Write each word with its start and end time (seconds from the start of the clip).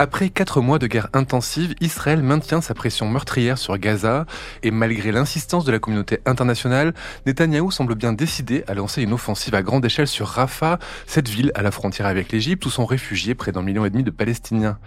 Après 0.00 0.30
quatre 0.30 0.60
mois 0.60 0.78
de 0.78 0.86
guerre 0.86 1.08
intensive, 1.12 1.74
Israël 1.80 2.22
maintient 2.22 2.60
sa 2.60 2.72
pression 2.72 3.08
meurtrière 3.08 3.58
sur 3.58 3.76
Gaza 3.78 4.26
et 4.62 4.70
malgré 4.70 5.10
l'insistance 5.10 5.64
de 5.64 5.72
la 5.72 5.80
communauté 5.80 6.20
internationale, 6.24 6.94
Netanyahou 7.26 7.72
semble 7.72 7.96
bien 7.96 8.12
décidé 8.12 8.62
à 8.68 8.74
lancer 8.74 9.02
une 9.02 9.12
offensive 9.12 9.56
à 9.56 9.62
grande 9.62 9.84
échelle 9.84 10.06
sur 10.06 10.28
Rafah, 10.28 10.78
cette 11.08 11.28
ville 11.28 11.50
à 11.56 11.62
la 11.62 11.72
frontière 11.72 12.06
avec 12.06 12.30
l'Égypte 12.30 12.64
où 12.64 12.70
sont 12.70 12.86
réfugiés 12.86 13.34
près 13.34 13.50
d'un 13.50 13.62
million 13.62 13.84
et 13.84 13.90
demi 13.90 14.04
de 14.04 14.12
Palestiniens. 14.12 14.78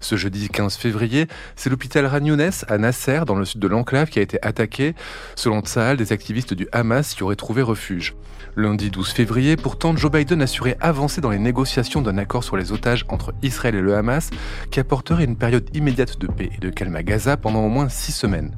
Ce 0.00 0.16
jeudi 0.16 0.48
15 0.48 0.76
février, 0.76 1.26
c'est 1.56 1.68
l'hôpital 1.68 2.06
Ragnounès 2.06 2.64
à 2.68 2.78
Nasser, 2.78 3.20
dans 3.26 3.34
le 3.34 3.44
sud 3.44 3.60
de 3.60 3.68
l'enclave, 3.68 4.08
qui 4.08 4.18
a 4.18 4.22
été 4.22 4.38
attaqué. 4.42 4.94
Selon 5.36 5.60
Tsahal, 5.60 5.98
des 5.98 6.12
activistes 6.12 6.54
du 6.54 6.66
Hamas 6.72 7.14
y 7.16 7.22
auraient 7.22 7.36
trouvé 7.36 7.60
refuge. 7.60 8.14
Lundi 8.56 8.90
12 8.90 9.10
février, 9.10 9.56
pourtant, 9.56 9.94
Joe 9.94 10.10
Biden 10.10 10.40
assurait 10.40 10.78
avancer 10.80 11.20
dans 11.20 11.30
les 11.30 11.38
négociations 11.38 12.00
d'un 12.00 12.16
accord 12.16 12.44
sur 12.44 12.56
les 12.56 12.72
otages 12.72 13.04
entre 13.08 13.34
Israël 13.42 13.74
et 13.74 13.80
le 13.82 13.94
Hamas, 13.94 14.30
qui 14.70 14.80
apporterait 14.80 15.24
une 15.24 15.36
période 15.36 15.68
immédiate 15.74 16.18
de 16.18 16.26
paix 16.26 16.50
et 16.56 16.58
de 16.58 16.70
calme 16.70 16.96
à 16.96 17.02
Gaza 17.02 17.36
pendant 17.36 17.62
au 17.62 17.68
moins 17.68 17.90
six 17.90 18.12
semaines. 18.12 18.56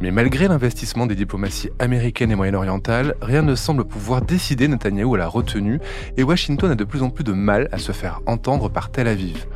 Mais 0.00 0.10
malgré 0.10 0.48
l'investissement 0.48 1.06
des 1.06 1.14
diplomaties 1.14 1.70
américaines 1.78 2.32
et 2.32 2.36
moyen-orientales, 2.36 3.14
rien 3.22 3.42
ne 3.42 3.54
semble 3.54 3.84
pouvoir 3.84 4.22
décider 4.22 4.66
Netanyahou 4.66 5.14
à 5.14 5.18
la 5.18 5.28
retenue, 5.28 5.78
et 6.16 6.24
Washington 6.24 6.72
a 6.72 6.74
de 6.74 6.84
plus 6.84 7.02
en 7.02 7.10
plus 7.10 7.24
de 7.24 7.32
mal 7.32 7.68
à 7.70 7.78
se 7.78 7.92
faire 7.92 8.20
entendre 8.26 8.68
par 8.68 8.90
Tel 8.90 9.06
Aviv. 9.06 9.46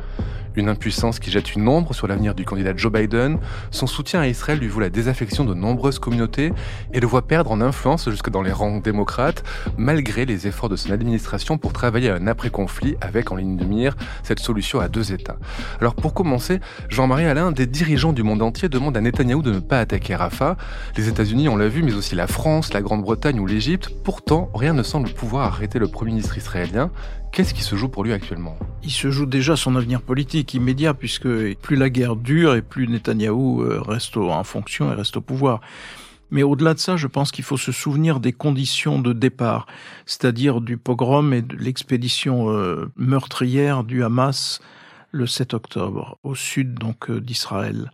Une 0.57 0.69
impuissance 0.69 1.19
qui 1.19 1.29
jette 1.29 1.53
une 1.53 1.67
ombre 1.67 1.93
sur 1.93 2.07
l'avenir 2.07 2.33
du 2.33 2.43
candidat 2.43 2.75
Joe 2.75 2.91
Biden. 2.91 3.37
Son 3.69 3.85
soutien 3.85 4.21
à 4.21 4.27
Israël 4.27 4.57
lui 4.57 4.67
vaut 4.67 4.79
la 4.79 4.89
désaffection 4.89 5.45
de 5.45 5.53
nombreuses 5.53 5.99
communautés 5.99 6.51
et 6.91 6.99
le 6.99 7.05
voit 7.05 7.27
perdre 7.27 7.51
en 7.51 7.61
influence 7.61 8.09
jusque 8.09 8.31
dans 8.31 8.41
les 8.41 8.51
rangs 8.51 8.79
démocrates, 8.79 9.43
malgré 9.77 10.25
les 10.25 10.47
efforts 10.47 10.69
de 10.69 10.75
son 10.75 10.89
administration 10.89 11.59
pour 11.59 11.73
travailler 11.73 12.09
à 12.09 12.15
un 12.15 12.25
après-conflit 12.25 12.95
avec 13.01 13.31
en 13.31 13.35
ligne 13.35 13.55
de 13.55 13.65
mire 13.65 13.95
cette 14.23 14.39
solution 14.39 14.79
à 14.79 14.87
deux 14.87 15.13
États. 15.13 15.37
Alors 15.79 15.93
pour 15.93 16.15
commencer, 16.15 16.59
Jean-Marie 16.89 17.25
Alain, 17.25 17.51
des 17.51 17.67
dirigeants 17.67 18.11
du 18.11 18.23
monde 18.23 18.41
entier 18.41 18.67
demandent 18.67 18.97
à 18.97 19.01
Netanyahou 19.01 19.43
de 19.43 19.53
ne 19.53 19.59
pas 19.59 19.79
attaquer 19.79 20.15
Rafah. 20.15 20.57
Les 20.97 21.07
États-Unis, 21.07 21.49
on 21.49 21.55
l'a 21.55 21.67
vu, 21.67 21.83
mais 21.83 21.93
aussi 21.93 22.15
la 22.15 22.25
France, 22.25 22.73
la 22.73 22.81
Grande-Bretagne 22.81 23.39
ou 23.39 23.45
l'Égypte. 23.45 23.91
Pourtant, 24.03 24.49
rien 24.55 24.73
ne 24.73 24.81
semble 24.81 25.09
pouvoir 25.09 25.45
arrêter 25.53 25.77
le 25.77 25.87
Premier 25.87 26.13
ministre 26.13 26.35
israélien. 26.35 26.89
Qu'est-ce 27.37 27.53
qui 27.53 27.61
se 27.61 27.75
joue 27.75 27.87
pour 27.87 28.03
lui 28.03 28.13
actuellement? 28.13 28.57
Il 28.81 28.89
se 28.89 29.11
joue 29.11 29.27
déjà 29.27 29.55
son 29.55 29.75
avenir 29.75 30.01
politique 30.01 30.55
immédiat, 30.55 30.95
puisque 30.95 31.27
plus 31.57 31.75
la 31.75 31.91
guerre 31.91 32.15
dure 32.15 32.55
et 32.55 32.63
plus 32.63 32.87
Netanyahou 32.87 33.61
euh, 33.61 33.79
reste 33.79 34.17
en 34.17 34.43
fonction 34.43 34.91
et 34.91 34.95
reste 34.95 35.17
au 35.17 35.21
pouvoir. 35.21 35.61
Mais 36.31 36.41
au-delà 36.41 36.73
de 36.73 36.79
ça, 36.79 36.97
je 36.97 37.05
pense 37.05 37.31
qu'il 37.31 37.43
faut 37.43 37.55
se 37.55 37.71
souvenir 37.71 38.19
des 38.19 38.33
conditions 38.33 38.97
de 38.97 39.13
départ, 39.13 39.67
c'est-à-dire 40.07 40.61
du 40.61 40.77
pogrom 40.77 41.31
et 41.31 41.43
de 41.43 41.55
l'expédition 41.55 42.49
euh, 42.49 42.91
meurtrière 42.95 43.83
du 43.83 44.03
Hamas 44.03 44.59
le 45.11 45.27
7 45.27 45.53
octobre, 45.53 46.17
au 46.23 46.33
sud 46.33 46.73
donc 46.73 47.11
euh, 47.11 47.21
d'Israël. 47.21 47.91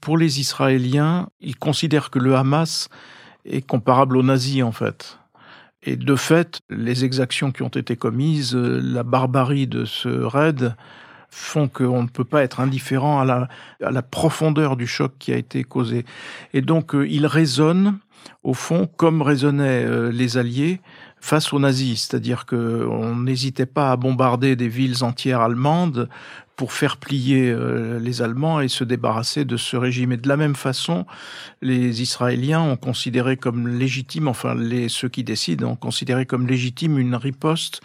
Pour 0.00 0.16
les 0.16 0.38
Israéliens, 0.38 1.28
ils 1.40 1.56
considèrent 1.56 2.08
que 2.08 2.20
le 2.20 2.36
Hamas 2.36 2.88
est 3.44 3.66
comparable 3.66 4.16
aux 4.16 4.22
nazis 4.22 4.62
en 4.62 4.70
fait. 4.70 5.19
Et 5.82 5.96
de 5.96 6.16
fait, 6.16 6.60
les 6.68 7.04
exactions 7.04 7.52
qui 7.52 7.62
ont 7.62 7.68
été 7.68 7.96
commises, 7.96 8.54
euh, 8.54 8.80
la 8.82 9.02
barbarie 9.02 9.66
de 9.66 9.84
ce 9.84 10.08
raid 10.08 10.74
font 11.30 11.68
qu'on 11.68 12.02
ne 12.02 12.08
peut 12.08 12.24
pas 12.24 12.42
être 12.42 12.60
indifférent 12.60 13.20
à 13.20 13.24
la, 13.24 13.48
à 13.82 13.90
la, 13.90 14.02
profondeur 14.02 14.76
du 14.76 14.86
choc 14.86 15.12
qui 15.18 15.32
a 15.32 15.36
été 15.36 15.64
causé. 15.64 16.04
Et 16.52 16.60
donc, 16.60 16.94
euh, 16.94 17.08
il 17.08 17.24
résonne, 17.26 17.98
au 18.42 18.52
fond, 18.52 18.88
comme 18.96 19.22
résonnaient 19.22 19.84
euh, 19.84 20.10
les 20.10 20.36
Alliés 20.36 20.80
face 21.20 21.52
aux 21.52 21.58
nazis, 21.58 22.08
c'est-à-dire 22.08 22.46
qu'on 22.46 23.16
n'hésitait 23.16 23.66
pas 23.66 23.92
à 23.92 23.96
bombarder 23.96 24.56
des 24.56 24.68
villes 24.68 25.04
entières 25.04 25.40
allemandes 25.40 26.08
pour 26.60 26.74
faire 26.74 26.98
plier 26.98 27.48
euh, 27.48 27.98
les 27.98 28.20
Allemands 28.20 28.60
et 28.60 28.68
se 28.68 28.84
débarrasser 28.84 29.46
de 29.46 29.56
ce 29.56 29.78
régime. 29.78 30.12
Et 30.12 30.18
de 30.18 30.28
la 30.28 30.36
même 30.36 30.54
façon, 30.54 31.06
les 31.62 32.02
Israéliens 32.02 32.60
ont 32.60 32.76
considéré 32.76 33.38
comme 33.38 33.66
légitime, 33.66 34.28
enfin 34.28 34.54
les, 34.54 34.90
ceux 34.90 35.08
qui 35.08 35.24
décident 35.24 35.68
ont 35.68 35.76
considéré 35.76 36.26
comme 36.26 36.46
légitime 36.46 36.98
une 36.98 37.14
riposte 37.14 37.80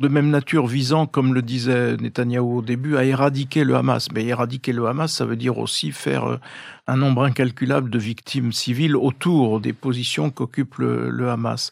de 0.00 0.08
même 0.08 0.28
nature 0.28 0.66
visant, 0.66 1.06
comme 1.06 1.34
le 1.34 1.40
disait 1.40 1.96
Netanyahou 1.98 2.58
au 2.58 2.62
début, 2.62 2.96
à 2.96 3.04
éradiquer 3.04 3.62
le 3.62 3.76
Hamas. 3.76 4.08
Mais 4.12 4.24
éradiquer 4.24 4.72
le 4.72 4.88
Hamas, 4.88 5.12
ça 5.12 5.24
veut 5.24 5.36
dire 5.36 5.58
aussi 5.58 5.92
faire 5.92 6.24
euh, 6.24 6.40
un 6.88 6.96
nombre 6.96 7.22
incalculable 7.22 7.90
de 7.90 7.98
victimes 8.00 8.50
civiles 8.50 8.96
autour 8.96 9.60
des 9.60 9.72
positions 9.72 10.30
qu'occupe 10.30 10.78
le, 10.78 11.10
le 11.10 11.30
Hamas. 11.30 11.70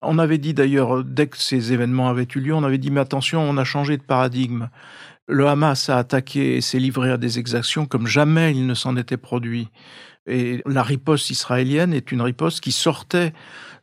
On 0.00 0.20
avait 0.20 0.38
dit 0.38 0.54
d'ailleurs, 0.54 1.02
dès 1.02 1.26
que 1.26 1.38
ces 1.38 1.72
événements 1.72 2.08
avaient 2.08 2.28
eu 2.36 2.38
lieu, 2.38 2.54
on 2.54 2.62
avait 2.62 2.78
dit, 2.78 2.92
mais 2.92 3.00
attention, 3.00 3.40
on 3.40 3.56
a 3.56 3.64
changé 3.64 3.96
de 3.96 4.02
paradigme. 4.02 4.68
Le 5.28 5.46
Hamas 5.46 5.90
a 5.90 5.98
attaqué 5.98 6.56
et 6.56 6.60
s'est 6.62 6.78
livré 6.78 7.10
à 7.10 7.18
des 7.18 7.38
exactions 7.38 7.84
comme 7.84 8.06
jamais 8.06 8.52
il 8.52 8.66
ne 8.66 8.74
s'en 8.74 8.96
était 8.96 9.18
produit. 9.18 9.68
Et 10.26 10.62
la 10.66 10.82
riposte 10.82 11.30
israélienne 11.30 11.94
est 11.94 12.12
une 12.12 12.22
riposte 12.22 12.60
qui 12.60 12.72
sortait 12.72 13.32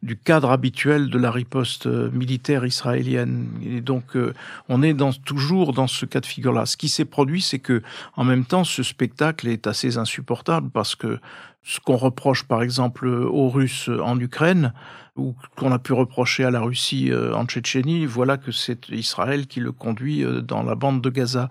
du 0.03 0.17
cadre 0.17 0.51
habituel 0.51 1.09
de 1.09 1.17
la 1.17 1.31
riposte 1.31 1.87
euh, 1.87 2.11
militaire 2.11 2.65
israélienne. 2.65 3.47
Et 3.65 3.81
donc, 3.81 4.15
euh, 4.15 4.33
on 4.69 4.83
est 4.83 4.93
dans, 4.93 5.11
toujours 5.11 5.73
dans 5.73 5.87
ce 5.87 6.05
cas 6.05 6.19
de 6.19 6.25
figure-là. 6.27 6.67
Ce 6.67 6.77
qui 6.77 6.89
s'est 6.89 7.05
produit, 7.05 7.41
c'est 7.41 7.59
que, 7.59 7.81
en 8.15 8.23
même 8.23 8.45
temps, 8.45 8.63
ce 8.63 8.83
spectacle 8.83 9.47
est 9.47 9.65
assez 9.65 9.97
insupportable 9.97 10.69
parce 10.69 10.95
que 10.95 11.19
ce 11.65 11.79
qu'on 11.81 11.97
reproche, 11.97 12.43
par 12.43 12.61
exemple, 12.61 13.07
aux 13.07 13.49
Russes 13.49 13.89
en 14.01 14.17
Ukraine, 14.19 14.71
ou 15.17 15.33
qu'on 15.57 15.71
a 15.71 15.79
pu 15.79 15.93
reprocher 15.93 16.43
à 16.43 16.51
la 16.51 16.61
Russie 16.61 17.11
euh, 17.11 17.33
en 17.33 17.45
Tchétchénie, 17.45 18.05
voilà 18.05 18.37
que 18.37 18.51
c'est 18.51 18.89
Israël 18.89 19.47
qui 19.47 19.61
le 19.61 19.71
conduit 19.71 20.25
dans 20.43 20.61
la 20.61 20.75
bande 20.75 21.01
de 21.01 21.09
Gaza. 21.09 21.49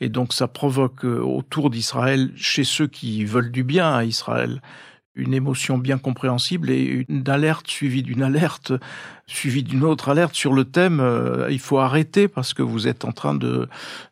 Et 0.00 0.08
donc 0.08 0.32
ça 0.32 0.48
provoque 0.48 1.04
autour 1.04 1.70
d'Israël, 1.70 2.30
chez 2.36 2.64
ceux 2.64 2.86
qui 2.86 3.24
veulent 3.24 3.50
du 3.50 3.64
bien 3.64 3.92
à 3.92 4.04
Israël, 4.04 4.60
une 5.16 5.34
émotion 5.34 5.78
bien 5.78 5.98
compréhensible 5.98 6.70
et 6.70 7.04
une 7.08 7.28
alerte 7.28 7.68
suivie 7.68 8.02
d'une 8.02 8.22
alerte 8.22 8.72
suivie 9.26 9.62
d'une 9.62 9.82
autre 9.82 10.10
alerte 10.10 10.34
sur 10.34 10.52
le 10.52 10.64
thème 10.64 11.00
euh, 11.00 11.48
il 11.50 11.58
faut 11.58 11.78
arrêter 11.78 12.28
parce 12.28 12.54
que 12.54 12.62
vous 12.62 12.86
êtes 12.86 13.04
en 13.04 13.12
train 13.12 13.34
de, 13.34 13.68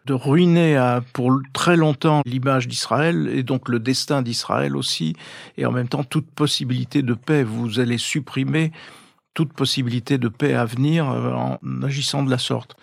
de 0.06 0.12
ruiner 0.12 0.76
à, 0.76 1.02
pour 1.12 1.40
très 1.52 1.76
longtemps 1.76 2.22
l'image 2.26 2.66
d'Israël 2.66 3.28
et 3.32 3.42
donc 3.42 3.68
le 3.68 3.78
destin 3.78 4.22
d'Israël 4.22 4.76
aussi 4.76 5.14
et 5.56 5.66
en 5.66 5.72
même 5.72 5.88
temps 5.88 6.04
toute 6.04 6.26
possibilité 6.26 7.02
de 7.02 7.14
paix. 7.14 7.44
Vous 7.44 7.78
allez 7.78 7.98
supprimer 7.98 8.72
toute 9.34 9.52
possibilité 9.52 10.16
de 10.16 10.28
paix 10.28 10.54
à 10.54 10.64
venir 10.64 11.10
euh, 11.10 11.32
en 11.32 11.58
agissant 11.82 12.22
de 12.22 12.30
la 12.30 12.38
sorte. 12.38 12.76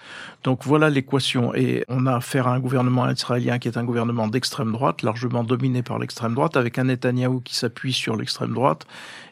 Donc 0.44 0.66
voilà 0.66 0.90
l'équation. 0.90 1.56
Et 1.56 1.86
on 1.88 2.06
a 2.06 2.16
affaire 2.16 2.48
à 2.48 2.54
un 2.54 2.60
gouvernement 2.60 3.10
israélien 3.10 3.58
qui 3.58 3.70
est 3.70 3.78
un 3.78 3.86
gouvernement 3.86 4.28
d'extrême 4.28 4.74
droite, 4.74 5.02
largement 5.02 5.44
dominé 5.44 5.82
par 5.82 5.98
l'extrême 5.98 6.36
droite, 6.36 6.58
avec 6.58 6.78
un 6.78 6.86
Netanyahou 6.86 7.40
qui 7.40 7.56
s'appuie 7.56 7.94
sur 7.94 8.18
l'extrême 8.18 8.54
droite 8.54 8.86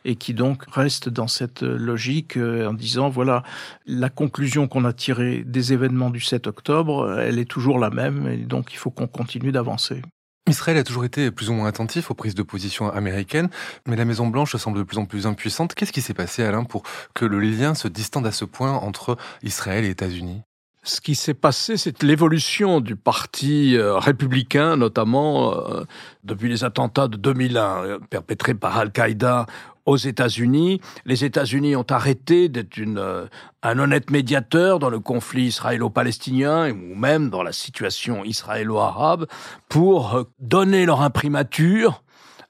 et 0.05 0.15
qui 0.15 0.33
donc 0.33 0.63
reste 0.71 1.09
dans 1.09 1.27
cette 1.27 1.61
logique 1.61 2.37
euh, 2.37 2.69
en 2.69 2.73
disant, 2.73 3.09
voilà, 3.09 3.43
la 3.85 4.09
conclusion 4.09 4.67
qu'on 4.67 4.85
a 4.85 4.93
tirée 4.93 5.43
des 5.45 5.73
événements 5.73 6.09
du 6.09 6.21
7 6.21 6.47
octobre, 6.47 7.19
elle 7.19 7.37
est 7.37 7.49
toujours 7.49 7.79
la 7.79 7.89
même 7.89 8.27
et 8.27 8.37
donc 8.37 8.73
il 8.73 8.77
faut 8.77 8.91
qu'on 8.91 9.07
continue 9.07 9.51
d'avancer. 9.51 10.01
Israël 10.49 10.77
a 10.77 10.83
toujours 10.83 11.05
été 11.05 11.31
plus 11.31 11.49
ou 11.49 11.53
moins 11.53 11.67
attentif 11.67 12.11
aux 12.11 12.13
prises 12.13 12.35
de 12.35 12.43
position 12.43 12.91
américaines, 12.91 13.49
mais 13.87 13.95
la 13.95 14.05
Maison-Blanche 14.05 14.55
semble 14.55 14.79
de 14.79 14.83
plus 14.83 14.97
en 14.97 15.05
plus 15.05 15.27
impuissante. 15.27 15.75
Qu'est-ce 15.75 15.91
qui 15.91 16.01
s'est 16.01 16.13
passé, 16.13 16.43
Alain, 16.43 16.63
pour 16.63 16.83
que 17.13 17.25
le 17.25 17.39
lien 17.39 17.75
se 17.75 17.87
distende 17.87 18.25
à 18.27 18.31
ce 18.31 18.45
point 18.45 18.73
entre 18.73 19.17
Israël 19.43 19.85
et 19.85 19.89
États-Unis? 19.89 20.41
Ce 20.83 21.01
qui 21.01 21.15
s'est 21.15 21.33
passé, 21.33 21.75
c'est 21.77 22.03
l'évolution 22.03 22.79
du 22.79 22.95
parti 22.95 23.75
euh, 23.75 23.97
républicain, 23.97 24.77
notamment 24.77 25.53
euh, 25.53 25.83
depuis 26.23 26.47
les 26.47 26.63
attentats 26.63 27.07
de 27.07 27.17
2001 27.17 27.83
euh, 27.83 27.99
perpétrés 28.09 28.53
par 28.53 28.77
Al-Qaïda 28.77 29.45
aux 29.85 29.97
États-Unis. 29.97 30.79
Les 31.05 31.25
États-Unis 31.25 31.75
ont 31.75 31.85
arrêté 31.89 32.47
d'être 32.47 32.77
une, 32.77 33.27
un 33.63 33.79
honnête 33.79 34.09
médiateur 34.09 34.79
dans 34.79 34.89
le 34.89 34.99
conflit 34.99 35.45
israélo-palestinien 35.45 36.71
ou 36.71 36.95
même 36.95 37.29
dans 37.29 37.43
la 37.43 37.51
situation 37.51 38.23
israélo-arabe 38.23 39.25
pour 39.67 40.25
donner 40.39 40.85
leur 40.85 41.01
imprimature 41.01 42.03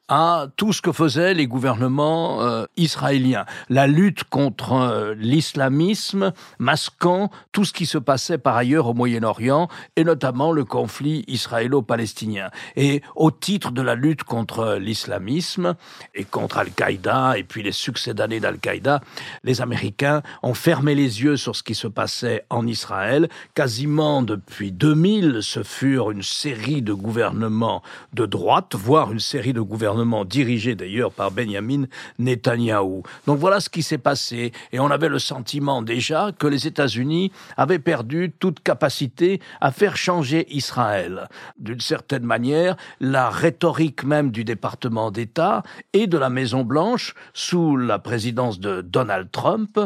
à 0.10 0.48
tout 0.58 0.74
ce 0.74 0.82
que 0.82 0.92
faisaient 0.92 1.36
les 1.36 1.48
gouvernements 1.48 2.42
euh, 2.42 2.66
israéliens. 2.78 3.46
La 3.70 3.86
lutte 3.86 4.24
contre 4.24 4.74
euh, 4.74 5.14
l'islamisme 5.16 6.34
masquant 6.58 7.30
tout 7.52 7.64
ce 7.64 7.74
qui 7.74 7.86
se 7.86 8.00
passait 8.00 8.40
par 8.40 8.58
ailleurs 8.58 8.88
au 8.88 8.96
Moyen-Orient 8.96 9.68
et 9.96 10.04
notamment 10.04 10.52
le 10.52 10.66
conflit 10.66 11.24
israélo-palestinien. 11.28 12.50
Et 12.76 13.04
au 13.16 13.30
titre 13.30 13.72
de 13.72 13.84
la 13.84 13.94
lutte 13.94 14.24
contre 14.24 14.78
l'islamisme 14.82 15.76
et 16.16 16.24
contre 16.24 16.58
Al-Qaïda 16.58 17.38
et 17.38 17.44
puis 17.44 17.62
les 17.62 17.72
succédanés 17.72 18.40
d'Al-Qaïda, 18.40 19.02
les 19.44 19.62
Américains 19.62 20.24
ont 20.42 20.56
fermé 20.56 20.96
les 20.96 21.22
yeux 21.22 21.38
sur 21.38 21.56
ce 21.56 21.62
qui 21.62 21.76
se 21.76 21.88
passait 21.88 22.46
en 22.50 22.66
Israël. 22.66 23.30
Quasiment 23.54 24.24
depuis 24.24 24.72
2000, 24.72 25.40
ce 25.42 25.62
furent 25.62 26.10
une 26.10 26.24
série 26.24 26.82
de 26.82 26.94
gouvernements 26.94 27.84
de 28.14 28.26
droite, 28.26 28.74
voire 28.76 29.12
une 29.12 29.20
série 29.20 29.54
de 29.54 29.62
gouvernements 29.62 29.99
dirigés 30.26 30.76
d'ailleurs 30.76 31.12
par 31.12 31.32
Benjamin 31.32 31.86
Netanyahou. 32.18 33.04
Donc 33.28 33.40
voilà 33.40 33.60
ce 33.60 33.70
qui 33.70 33.84
s'est 33.84 33.98
passé. 33.98 34.52
Et 34.72 34.80
on 34.80 34.88
avait 34.92 35.10
le 35.10 35.20
sentiment 35.20 35.82
déjà 35.82 36.32
que 36.38 36.48
les 36.48 36.68
États-Unis 36.68 37.32
avaient 37.58 37.80
perdu 37.80 38.34
toute 38.40 38.62
capacité 38.62 39.42
à 39.62 39.72
faire 39.72 39.98
changer 39.98 40.48
Israël. 40.56 41.28
D'une 41.58 41.80
certaine 41.80 42.24
manière, 42.24 42.76
la 43.00 43.30
rhétorique 43.30 44.04
même 44.04 44.32
du 44.32 44.44
département 44.44 45.12
d'État 45.12 45.64
et 45.94 46.08
de 46.08 46.18
la 46.18 46.30
Maison-Blanche, 46.30 47.14
sous 47.34 47.78
la 47.78 48.00
présidence 48.00 48.60
de 48.60 48.82
Donald 48.82 49.32
Trump, 49.32 49.80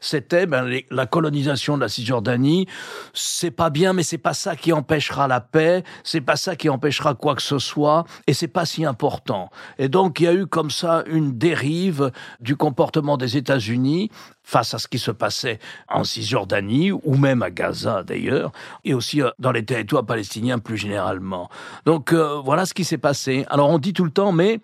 c'était 0.00 0.46
ben, 0.46 0.80
la 0.90 1.06
colonisation 1.06 1.76
de 1.76 1.82
la 1.82 1.88
Cisjordanie. 1.88 2.66
C'est 3.12 3.50
pas 3.50 3.70
bien, 3.70 3.92
mais 3.92 4.02
c'est 4.02 4.18
pas 4.18 4.34
ça 4.34 4.56
qui 4.56 4.72
empêchera 4.72 5.28
la 5.28 5.40
paix, 5.40 5.82
c'est 6.04 6.20
pas 6.20 6.36
ça 6.36 6.56
qui 6.56 6.68
empêchera 6.68 7.14
quoi 7.14 7.34
que 7.34 7.42
ce 7.42 7.58
soit, 7.58 8.04
et 8.26 8.34
c'est 8.34 8.48
pas 8.48 8.66
si 8.66 8.84
important. 8.84 9.50
Et 9.78 9.88
donc 9.88 10.20
il 10.20 10.24
y 10.24 10.26
a 10.26 10.34
eu 10.34 10.46
comme 10.46 10.70
ça 10.70 11.04
une 11.06 11.36
dérive 11.36 12.10
du 12.40 12.56
comportement 12.56 13.16
des 13.16 13.36
États-Unis 13.36 14.10
face 14.50 14.74
à 14.74 14.78
ce 14.78 14.88
qui 14.88 14.98
se 14.98 15.12
passait 15.12 15.60
en 15.88 16.02
Cisjordanie 16.02 16.90
ou 16.90 17.16
même 17.16 17.42
à 17.42 17.50
Gaza 17.50 18.02
d'ailleurs, 18.02 18.50
et 18.84 18.94
aussi 18.94 19.22
euh, 19.22 19.30
dans 19.38 19.52
les 19.52 19.64
territoires 19.64 20.04
palestiniens 20.04 20.58
plus 20.58 20.76
généralement. 20.76 21.48
Donc 21.86 22.12
euh, 22.12 22.40
voilà 22.44 22.66
ce 22.66 22.74
qui 22.74 22.84
s'est 22.84 22.98
passé. 22.98 23.46
Alors 23.48 23.70
on 23.70 23.78
dit 23.78 23.92
tout 23.92 24.04
le 24.04 24.10
temps, 24.10 24.32
mais 24.32 24.60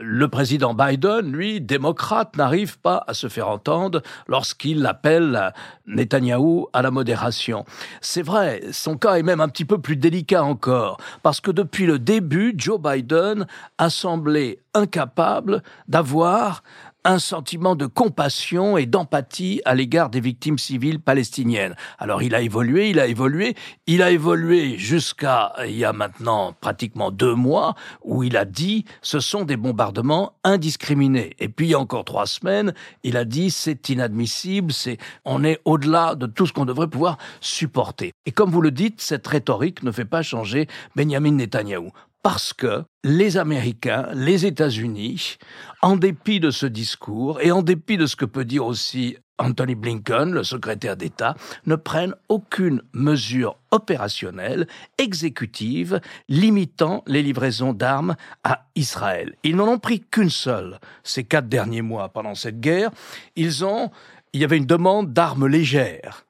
le 0.00 0.28
président 0.28 0.74
Biden, 0.74 1.32
lui, 1.32 1.60
démocrate, 1.60 2.36
n'arrive 2.36 2.78
pas 2.78 3.04
à 3.08 3.14
se 3.14 3.28
faire 3.28 3.48
entendre 3.48 4.02
lorsqu'il 4.28 4.86
appelle 4.86 5.52
Netanyahou 5.86 6.68
à 6.72 6.82
la 6.82 6.90
modération. 6.90 7.64
C'est 8.00 8.22
vrai, 8.22 8.62
son 8.70 8.96
cas 8.96 9.14
est 9.14 9.24
même 9.24 9.40
un 9.40 9.48
petit 9.48 9.64
peu 9.64 9.78
plus 9.78 9.96
délicat 9.96 10.44
encore, 10.44 10.98
parce 11.22 11.40
que 11.40 11.50
depuis 11.50 11.86
le 11.86 11.98
début, 11.98 12.54
Joe 12.56 12.80
Biden 12.80 13.46
a 13.78 13.90
semblé 13.90 14.60
incapable 14.74 15.62
d'avoir 15.88 16.62
un 17.08 17.18
sentiment 17.18 17.74
de 17.74 17.86
compassion 17.86 18.76
et 18.76 18.84
d'empathie 18.84 19.62
à 19.64 19.74
l'égard 19.74 20.10
des 20.10 20.20
victimes 20.20 20.58
civiles 20.58 21.00
palestiniennes. 21.00 21.74
Alors 21.98 22.22
il 22.22 22.34
a 22.34 22.42
évolué, 22.42 22.90
il 22.90 23.00
a 23.00 23.06
évolué, 23.06 23.56
il 23.86 24.02
a 24.02 24.10
évolué 24.10 24.76
jusqu'à 24.76 25.54
il 25.64 25.74
y 25.74 25.86
a 25.86 25.94
maintenant 25.94 26.52
pratiquement 26.60 27.10
deux 27.10 27.34
mois 27.34 27.74
où 28.04 28.24
il 28.24 28.36
a 28.36 28.44
dit 28.44 28.84
ce 29.00 29.20
sont 29.20 29.46
des 29.46 29.56
bombardements 29.56 30.34
indiscriminés. 30.44 31.34
Et 31.38 31.48
puis 31.48 31.68
il 31.68 31.70
y 31.70 31.74
a 31.74 31.80
encore 31.80 32.04
trois 32.04 32.26
semaines, 32.26 32.74
il 33.04 33.16
a 33.16 33.24
dit 33.24 33.50
c'est 33.50 33.88
inadmissible, 33.88 34.70
c'est 34.70 34.98
on 35.24 35.44
est 35.44 35.62
au-delà 35.64 36.14
de 36.14 36.26
tout 36.26 36.46
ce 36.46 36.52
qu'on 36.52 36.66
devrait 36.66 36.88
pouvoir 36.88 37.16
supporter. 37.40 38.12
Et 38.26 38.32
comme 38.32 38.50
vous 38.50 38.60
le 38.60 38.70
dites, 38.70 39.00
cette 39.00 39.26
rhétorique 39.26 39.82
ne 39.82 39.92
fait 39.92 40.04
pas 40.04 40.20
changer 40.20 40.68
Benjamin 40.94 41.32
Netanyahou 41.32 41.90
parce 42.22 42.52
que 42.52 42.84
les 43.04 43.36
Américains, 43.36 44.08
les 44.14 44.46
États-Unis, 44.46 45.36
en 45.82 45.96
dépit 45.96 46.40
de 46.40 46.50
ce 46.50 46.66
discours 46.66 47.40
et 47.40 47.52
en 47.52 47.62
dépit 47.62 47.96
de 47.96 48.06
ce 48.06 48.16
que 48.16 48.24
peut 48.24 48.44
dire 48.44 48.66
aussi 48.66 49.16
Anthony 49.38 49.76
Blinken, 49.76 50.32
le 50.32 50.42
secrétaire 50.42 50.96
d'État, 50.96 51.36
ne 51.66 51.76
prennent 51.76 52.14
aucune 52.28 52.82
mesure 52.92 53.56
opérationnelle, 53.70 54.66
exécutive, 54.98 56.00
limitant 56.28 57.04
les 57.06 57.22
livraisons 57.22 57.72
d'armes 57.72 58.16
à 58.42 58.66
Israël. 58.74 59.36
Ils 59.44 59.56
n'en 59.56 59.68
ont 59.68 59.78
pris 59.78 60.00
qu'une 60.00 60.30
seule 60.30 60.80
ces 61.04 61.24
quatre 61.24 61.48
derniers 61.48 61.82
mois 61.82 62.08
pendant 62.08 62.34
cette 62.34 62.60
guerre. 62.60 62.90
Ils 63.36 63.64
ont, 63.64 63.90
il 64.32 64.40
y 64.40 64.44
avait 64.44 64.58
une 64.58 64.66
demande 64.66 65.12
d'armes 65.12 65.46
légères 65.46 66.24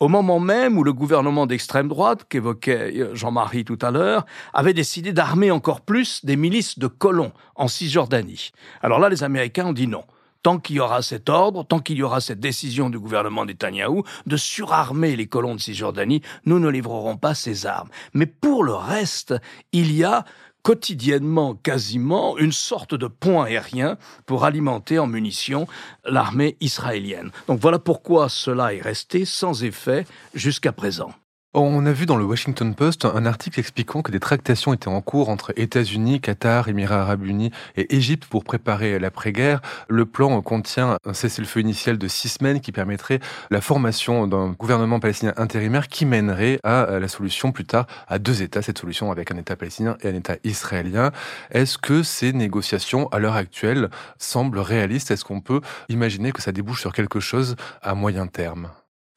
au 0.00 0.08
moment 0.08 0.40
même 0.40 0.78
où 0.78 0.82
le 0.82 0.94
gouvernement 0.94 1.46
d'extrême 1.46 1.86
droite, 1.86 2.24
qu'évoquait 2.28 2.98
euh, 2.98 3.14
Jean-Marie 3.14 3.64
tout 3.64 3.78
à 3.82 3.90
l'heure, 3.90 4.24
avait 4.54 4.72
décidé 4.72 5.12
d'armer 5.12 5.50
encore 5.50 5.82
plus 5.82 6.24
des 6.24 6.36
milices 6.36 6.78
de 6.78 6.86
colons 6.86 7.32
en 7.54 7.68
Cisjordanie. 7.68 8.50
Alors 8.82 8.98
là, 8.98 9.10
les 9.10 9.22
Américains 9.22 9.66
ont 9.66 9.72
dit 9.74 9.86
non. 9.86 10.04
Tant 10.42 10.58
qu'il 10.58 10.76
y 10.76 10.80
aura 10.80 11.02
cet 11.02 11.28
ordre, 11.28 11.66
tant 11.66 11.80
qu'il 11.80 11.98
y 11.98 12.02
aura 12.02 12.22
cette 12.22 12.40
décision 12.40 12.88
du 12.88 12.98
gouvernement 12.98 13.44
Netanyahou 13.44 14.04
de 14.24 14.36
surarmer 14.38 15.14
les 15.14 15.26
colons 15.26 15.54
de 15.54 15.60
Cisjordanie, 15.60 16.22
nous 16.46 16.58
ne 16.58 16.68
livrerons 16.70 17.18
pas 17.18 17.34
ces 17.34 17.66
armes. 17.66 17.90
Mais 18.14 18.24
pour 18.24 18.64
le 18.64 18.72
reste, 18.72 19.34
il 19.72 19.92
y 19.92 20.02
a 20.02 20.24
quotidiennement 20.62 21.54
quasiment 21.54 22.38
une 22.38 22.52
sorte 22.52 22.94
de 22.94 23.06
pont 23.06 23.42
aérien 23.42 23.96
pour 24.26 24.44
alimenter 24.44 24.98
en 24.98 25.06
munitions 25.06 25.66
l'armée 26.04 26.56
israélienne. 26.60 27.30
Donc 27.48 27.60
voilà 27.60 27.78
pourquoi 27.78 28.28
cela 28.28 28.74
est 28.74 28.80
resté 28.80 29.24
sans 29.24 29.64
effet 29.64 30.06
jusqu'à 30.34 30.72
présent. 30.72 31.12
On 31.52 31.84
a 31.84 31.90
vu 31.90 32.06
dans 32.06 32.16
le 32.16 32.24
Washington 32.24 32.76
Post 32.76 33.04
un 33.04 33.26
article 33.26 33.58
expliquant 33.58 34.02
que 34.02 34.12
des 34.12 34.20
tractations 34.20 34.72
étaient 34.72 34.86
en 34.86 35.00
cours 35.00 35.30
entre 35.30 35.52
États-Unis, 35.56 36.20
Qatar, 36.20 36.68
Émirats 36.68 37.02
arabes 37.02 37.26
unis 37.26 37.50
et 37.74 37.96
Égypte 37.96 38.26
pour 38.26 38.44
préparer 38.44 39.00
l'après-guerre. 39.00 39.60
Le 39.88 40.06
plan 40.06 40.40
contient 40.42 40.96
un 41.04 41.12
cessez-le-feu 41.12 41.58
initial 41.58 41.98
de 41.98 42.06
six 42.06 42.28
semaines 42.28 42.60
qui 42.60 42.70
permettrait 42.70 43.18
la 43.50 43.60
formation 43.60 44.28
d'un 44.28 44.50
gouvernement 44.52 45.00
palestinien 45.00 45.32
intérimaire 45.38 45.88
qui 45.88 46.06
mènerait 46.06 46.60
à 46.62 47.00
la 47.00 47.08
solution 47.08 47.50
plus 47.50 47.64
tard 47.64 47.88
à 48.06 48.20
deux 48.20 48.42
États, 48.42 48.62
cette 48.62 48.78
solution 48.78 49.10
avec 49.10 49.32
un 49.32 49.36
État 49.36 49.56
palestinien 49.56 49.96
et 50.02 50.08
un 50.08 50.14
État 50.14 50.36
israélien. 50.44 51.10
Est-ce 51.50 51.78
que 51.78 52.04
ces 52.04 52.32
négociations, 52.32 53.08
à 53.08 53.18
l'heure 53.18 53.34
actuelle, 53.34 53.90
semblent 54.18 54.60
réalistes? 54.60 55.10
Est-ce 55.10 55.24
qu'on 55.24 55.40
peut 55.40 55.62
imaginer 55.88 56.30
que 56.30 56.42
ça 56.42 56.52
débouche 56.52 56.80
sur 56.80 56.92
quelque 56.92 57.18
chose 57.18 57.56
à 57.82 57.96
moyen 57.96 58.28
terme? 58.28 58.70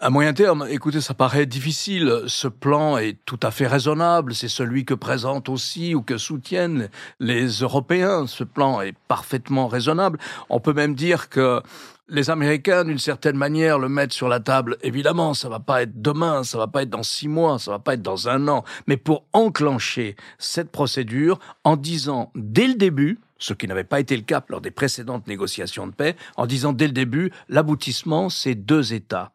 À 0.03 0.09
moyen 0.09 0.33
terme, 0.33 0.67
écoutez, 0.69 0.99
ça 0.99 1.13
paraît 1.13 1.45
difficile. 1.45 2.23
Ce 2.27 2.49
plan 2.49 2.97
est 2.97 3.17
tout 3.25 3.39
à 3.41 3.51
fait 3.51 3.67
raisonnable. 3.67 4.35
C'est 4.35 4.49
celui 4.49 4.83
que 4.83 4.93
présentent 4.93 5.47
aussi 5.47 5.95
ou 5.95 6.01
que 6.01 6.17
soutiennent 6.17 6.89
les 7.21 7.47
Européens. 7.47 8.27
Ce 8.27 8.43
plan 8.43 8.81
est 8.81 8.97
parfaitement 9.07 9.67
raisonnable. 9.67 10.19
On 10.49 10.59
peut 10.59 10.73
même 10.73 10.93
dire 10.93 11.29
que 11.29 11.61
les 12.09 12.29
Américains, 12.29 12.83
d'une 12.83 12.99
certaine 12.99 13.37
manière, 13.37 13.79
le 13.79 13.87
mettent 13.87 14.11
sur 14.11 14.27
la 14.27 14.41
table. 14.41 14.75
Évidemment, 14.81 15.33
ça 15.33 15.47
va 15.47 15.61
pas 15.61 15.83
être 15.83 16.01
demain, 16.01 16.43
ça 16.43 16.57
va 16.57 16.67
pas 16.67 16.83
être 16.83 16.89
dans 16.89 17.03
six 17.03 17.29
mois, 17.29 17.57
ça 17.57 17.71
va 17.71 17.79
pas 17.79 17.93
être 17.93 18.01
dans 18.01 18.27
un 18.27 18.49
an. 18.49 18.65
Mais 18.87 18.97
pour 18.97 19.23
enclencher 19.31 20.17
cette 20.37 20.69
procédure, 20.69 21.39
en 21.63 21.77
disant 21.77 22.29
dès 22.35 22.67
le 22.67 22.75
début, 22.75 23.21
ce 23.43 23.53
qui 23.53 23.67
n'avait 23.67 23.83
pas 23.83 23.99
été 23.99 24.15
le 24.15 24.23
cas 24.23 24.41
lors 24.47 24.61
des 24.61 24.71
précédentes 24.71 25.27
négociations 25.27 25.85
de 25.85 25.91
paix, 25.91 26.15
en 26.37 26.45
disant 26.45 26.71
dès 26.71 26.87
le 26.87 26.93
début, 26.93 27.31
l'aboutissement, 27.49 28.29
c'est 28.29 28.55
deux 28.55 28.93
États. 28.93 29.31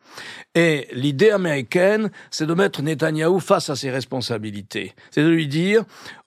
Et 0.54 0.88
l'idée 0.92 1.30
américaine, 1.30 2.10
c'est 2.30 2.46
de 2.46 2.54
mettre 2.54 2.80
Netanyahou 2.80 3.38
face 3.38 3.68
à 3.68 3.76
ses 3.76 3.90
responsabilités. 3.90 4.94
C'est 5.10 5.22
de 5.22 5.28
lui 5.28 5.46
dire, 5.46 5.84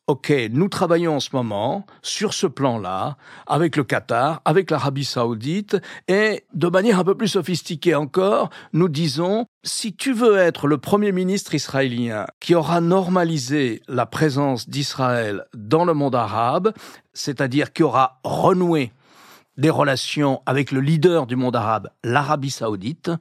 OK, 0.08 0.34
nous 0.52 0.68
travaillons 0.68 1.16
en 1.16 1.20
ce 1.20 1.30
moment 1.32 1.86
sur 2.02 2.34
ce 2.34 2.48
plan-là, 2.48 3.18
avec 3.46 3.76
le 3.76 3.84
Qatar, 3.84 4.42
avec 4.46 4.72
l'Arabie 4.72 5.06
saoudite, 5.06 5.78
et 6.08 6.44
de 6.54 6.68
manière 6.68 7.00
un 7.00 7.04
peu 7.04 7.16
plus 7.16 7.30
sophistiquée 7.30 7.96
encore, 7.96 8.50
nous 8.74 8.90
disons, 8.90 9.46
si 9.64 9.96
tu 9.96 10.12
veux 10.12 10.38
être 10.38 10.68
le 10.68 10.80
Premier 10.80 11.12
ministre 11.12 11.54
israélien 11.54 12.26
qui 12.40 12.56
aura 12.56 12.82
normalisé 12.82 13.84
la 13.88 14.06
présence 14.06 14.68
d'Israël 14.68 15.46
dans 15.54 15.86
le 15.86 15.94
monde 15.94 16.16
arabe, 16.16 16.74
c'est-à-dire 17.14 17.72
qui 17.72 17.84
aura 17.84 18.20
renoué 18.24 18.92
des 19.58 19.70
relations 19.70 20.42
avec 20.46 20.72
le 20.72 20.82
leader 20.82 21.28
du 21.28 21.36
monde 21.36 21.56
arabe, 21.56 21.90
l'Arabie 22.04 22.50
saoudite, 22.50 23.12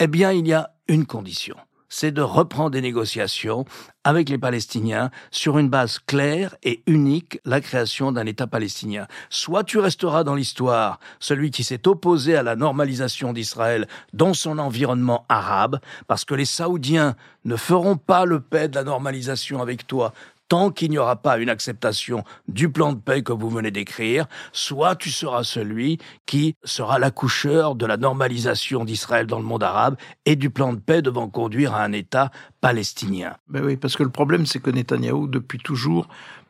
eh 0.00 0.08
bien 0.08 0.32
il 0.32 0.46
y 0.48 0.52
a 0.52 0.72
une 0.88 1.06
condition 1.06 1.56
c'est 1.88 2.12
de 2.12 2.22
reprendre 2.22 2.70
des 2.70 2.80
négociations 2.80 3.64
avec 4.04 4.28
les 4.28 4.38
Palestiniens 4.38 5.10
sur 5.30 5.58
une 5.58 5.68
base 5.68 5.98
claire 5.98 6.56
et 6.62 6.82
unique, 6.86 7.40
la 7.44 7.60
création 7.60 8.12
d'un 8.12 8.26
État 8.26 8.46
palestinien. 8.46 9.06
Soit 9.30 9.64
tu 9.64 9.78
resteras 9.78 10.24
dans 10.24 10.34
l'histoire 10.34 10.98
celui 11.20 11.50
qui 11.50 11.64
s'est 11.64 11.86
opposé 11.86 12.36
à 12.36 12.42
la 12.42 12.56
normalisation 12.56 13.32
d'Israël 13.32 13.86
dans 14.12 14.34
son 14.34 14.58
environnement 14.58 15.26
arabe, 15.28 15.78
parce 16.06 16.24
que 16.24 16.34
les 16.34 16.44
Saoudiens 16.44 17.16
ne 17.44 17.56
feront 17.56 17.96
pas 17.96 18.24
le 18.24 18.40
paix 18.40 18.68
de 18.68 18.74
la 18.74 18.84
normalisation 18.84 19.60
avec 19.60 19.86
toi 19.86 20.12
tant 20.48 20.70
qu'il 20.70 20.90
n'y 20.90 20.98
aura 20.98 21.16
pas 21.16 21.38
une 21.38 21.48
acceptation 21.48 22.24
du 22.48 22.70
plan 22.70 22.92
de 22.92 22.98
paix 22.98 23.22
que 23.22 23.32
vous 23.32 23.50
venez 23.50 23.70
d'écrire, 23.70 24.26
soit 24.52 24.96
tu 24.96 25.10
seras 25.10 25.44
celui 25.44 25.98
qui 26.26 26.56
sera 26.64 26.98
l'accoucheur 26.98 27.74
de 27.74 27.86
la 27.86 27.96
normalisation 27.96 28.84
d'Israël 28.84 29.26
dans 29.26 29.38
le 29.38 29.44
monde 29.44 29.62
arabe 29.62 29.96
et 30.24 30.36
du 30.36 30.50
plan 30.50 30.72
de 30.72 30.80
paix 30.80 31.02
devant 31.02 31.28
conduire 31.28 31.74
à 31.74 31.82
un 31.82 31.92
État 31.92 32.30
palestinien. 32.60 33.36
Ben 33.48 33.64
oui, 33.64 33.76
parce 33.76 33.96
que 33.96 34.02
le 34.02 34.10
problème, 34.10 34.46
c'est 34.46 34.60
que 34.60 34.70
Netanyahou, 34.70 35.26
depuis 35.26 35.58
toujours, 35.58 36.08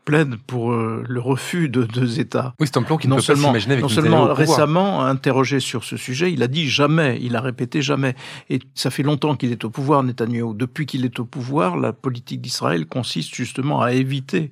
plaide 0.09 0.37
pour 0.47 0.73
euh, 0.73 1.05
le 1.07 1.21
refus 1.21 1.69
de 1.69 1.85
deux 1.85 2.19
États. 2.19 2.55
Oui, 2.59 2.67
c'est 2.67 2.79
un 2.79 2.83
plan 2.83 2.97
qui 2.97 3.09
ne 3.09 3.17
peut 3.17 3.21
pas 3.23 3.49
avec 3.50 3.69
Non 3.79 3.91
seulement 3.91 4.33
récemment 4.33 5.05
interrogé 5.05 5.61
sur 5.61 5.85
ce 5.85 5.99
sujet, 5.99 6.33
il 6.33 6.43
a 6.43 6.49
dit 6.49 6.67
jamais, 6.67 7.19
il 7.21 7.37
a 7.37 7.43
répété 7.43 7.83
jamais. 7.83 8.15
Et 8.49 8.59
ça 8.75 8.88
fait 8.88 9.03
longtemps 9.03 9.37
qu'il 9.37 9.53
est 9.53 9.67
au 9.67 9.71
pouvoir, 9.71 10.03
Netanyahu. 10.03 10.55
Depuis 10.55 10.87
qu'il 10.87 11.05
est 11.05 11.21
au 11.21 11.27
pouvoir, 11.27 11.77
la 11.77 11.93
politique 11.93 12.41
d'Israël 12.41 12.87
consiste 12.87 13.35
justement 13.35 13.83
à 13.83 13.93
éviter 13.93 14.50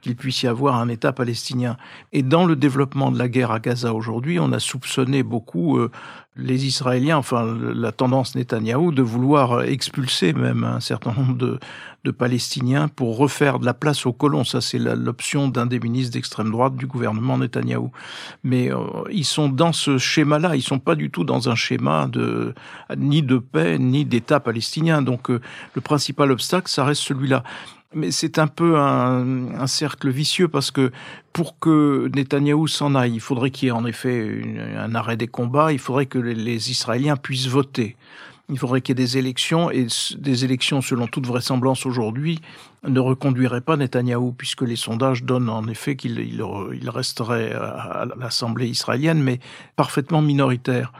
qu'il 0.00 0.16
puisse 0.16 0.42
y 0.42 0.46
avoir 0.46 0.76
un 0.76 0.88
État 0.88 1.12
palestinien. 1.12 1.76
Et 2.12 2.22
dans 2.22 2.46
le 2.46 2.56
développement 2.56 3.10
de 3.10 3.18
la 3.18 3.28
guerre 3.28 3.50
à 3.50 3.60
Gaza 3.60 3.92
aujourd'hui, 3.94 4.38
on 4.38 4.52
a 4.52 4.58
soupçonné 4.58 5.22
beaucoup 5.22 5.78
euh, 5.78 5.90
les 6.36 6.66
Israéliens, 6.66 7.16
enfin 7.16 7.44
la 7.74 7.90
tendance 7.90 8.36
Netanyahou, 8.36 8.92
de 8.92 9.02
vouloir 9.02 9.62
expulser 9.62 10.32
même 10.32 10.62
un 10.62 10.78
certain 10.78 11.12
nombre 11.12 11.36
de, 11.36 11.58
de 12.04 12.10
Palestiniens 12.12 12.86
pour 12.86 13.16
refaire 13.16 13.58
de 13.58 13.66
la 13.66 13.74
place 13.74 14.06
aux 14.06 14.12
colons. 14.12 14.44
Ça, 14.44 14.60
c'est 14.60 14.78
l'option 14.78 15.48
d'un 15.48 15.66
des 15.66 15.80
ministres 15.80 16.12
d'extrême 16.12 16.50
droite 16.50 16.76
du 16.76 16.86
gouvernement 16.86 17.38
Netanyahou. 17.38 17.90
Mais 18.44 18.72
euh, 18.72 18.78
ils 19.10 19.24
sont 19.24 19.48
dans 19.48 19.72
ce 19.72 19.98
schéma-là. 19.98 20.54
Ils 20.54 20.62
sont 20.62 20.78
pas 20.78 20.94
du 20.94 21.10
tout 21.10 21.24
dans 21.24 21.48
un 21.48 21.56
schéma 21.56 22.06
de 22.06 22.54
ni 22.96 23.22
de 23.22 23.38
paix 23.38 23.78
ni 23.78 24.04
d'État 24.04 24.38
palestinien. 24.38 25.02
Donc 25.02 25.30
euh, 25.30 25.40
le 25.74 25.80
principal 25.80 26.30
obstacle, 26.30 26.68
ça 26.68 26.84
reste 26.84 27.02
celui-là. 27.02 27.42
Mais 27.94 28.10
c'est 28.10 28.38
un 28.38 28.48
peu 28.48 28.76
un, 28.78 29.54
un, 29.54 29.66
cercle 29.66 30.10
vicieux 30.10 30.48
parce 30.48 30.70
que 30.70 30.92
pour 31.32 31.58
que 31.58 32.10
Netanyahou 32.14 32.66
s'en 32.66 32.94
aille, 32.94 33.14
il 33.14 33.20
faudrait 33.20 33.50
qu'il 33.50 33.66
y 33.66 33.68
ait 33.70 33.72
en 33.72 33.86
effet 33.86 34.42
un 34.76 34.94
arrêt 34.94 35.16
des 35.16 35.26
combats, 35.26 35.72
il 35.72 35.78
faudrait 35.78 36.04
que 36.04 36.18
les 36.18 36.70
Israéliens 36.70 37.16
puissent 37.16 37.46
voter. 37.46 37.96
Il 38.50 38.58
faudrait 38.58 38.80
qu'il 38.80 38.98
y 38.98 39.00
ait 39.00 39.04
des 39.04 39.18
élections, 39.18 39.70
et 39.70 39.86
des 40.16 40.44
élections, 40.44 40.80
selon 40.80 41.06
toute 41.06 41.26
vraisemblance 41.26 41.84
aujourd'hui, 41.84 42.40
ne 42.82 42.98
reconduiraient 43.00 43.60
pas 43.60 43.76
Netanyahou, 43.76 44.32
puisque 44.32 44.62
les 44.62 44.76
sondages 44.76 45.22
donnent 45.22 45.50
en 45.50 45.66
effet 45.66 45.96
qu'il 45.96 46.18
il 46.18 46.90
resterait 46.90 47.52
à 47.52 48.06
l'Assemblée 48.18 48.68
israélienne, 48.68 49.22
mais 49.22 49.38
parfaitement 49.76 50.22
minoritaire. 50.22 50.92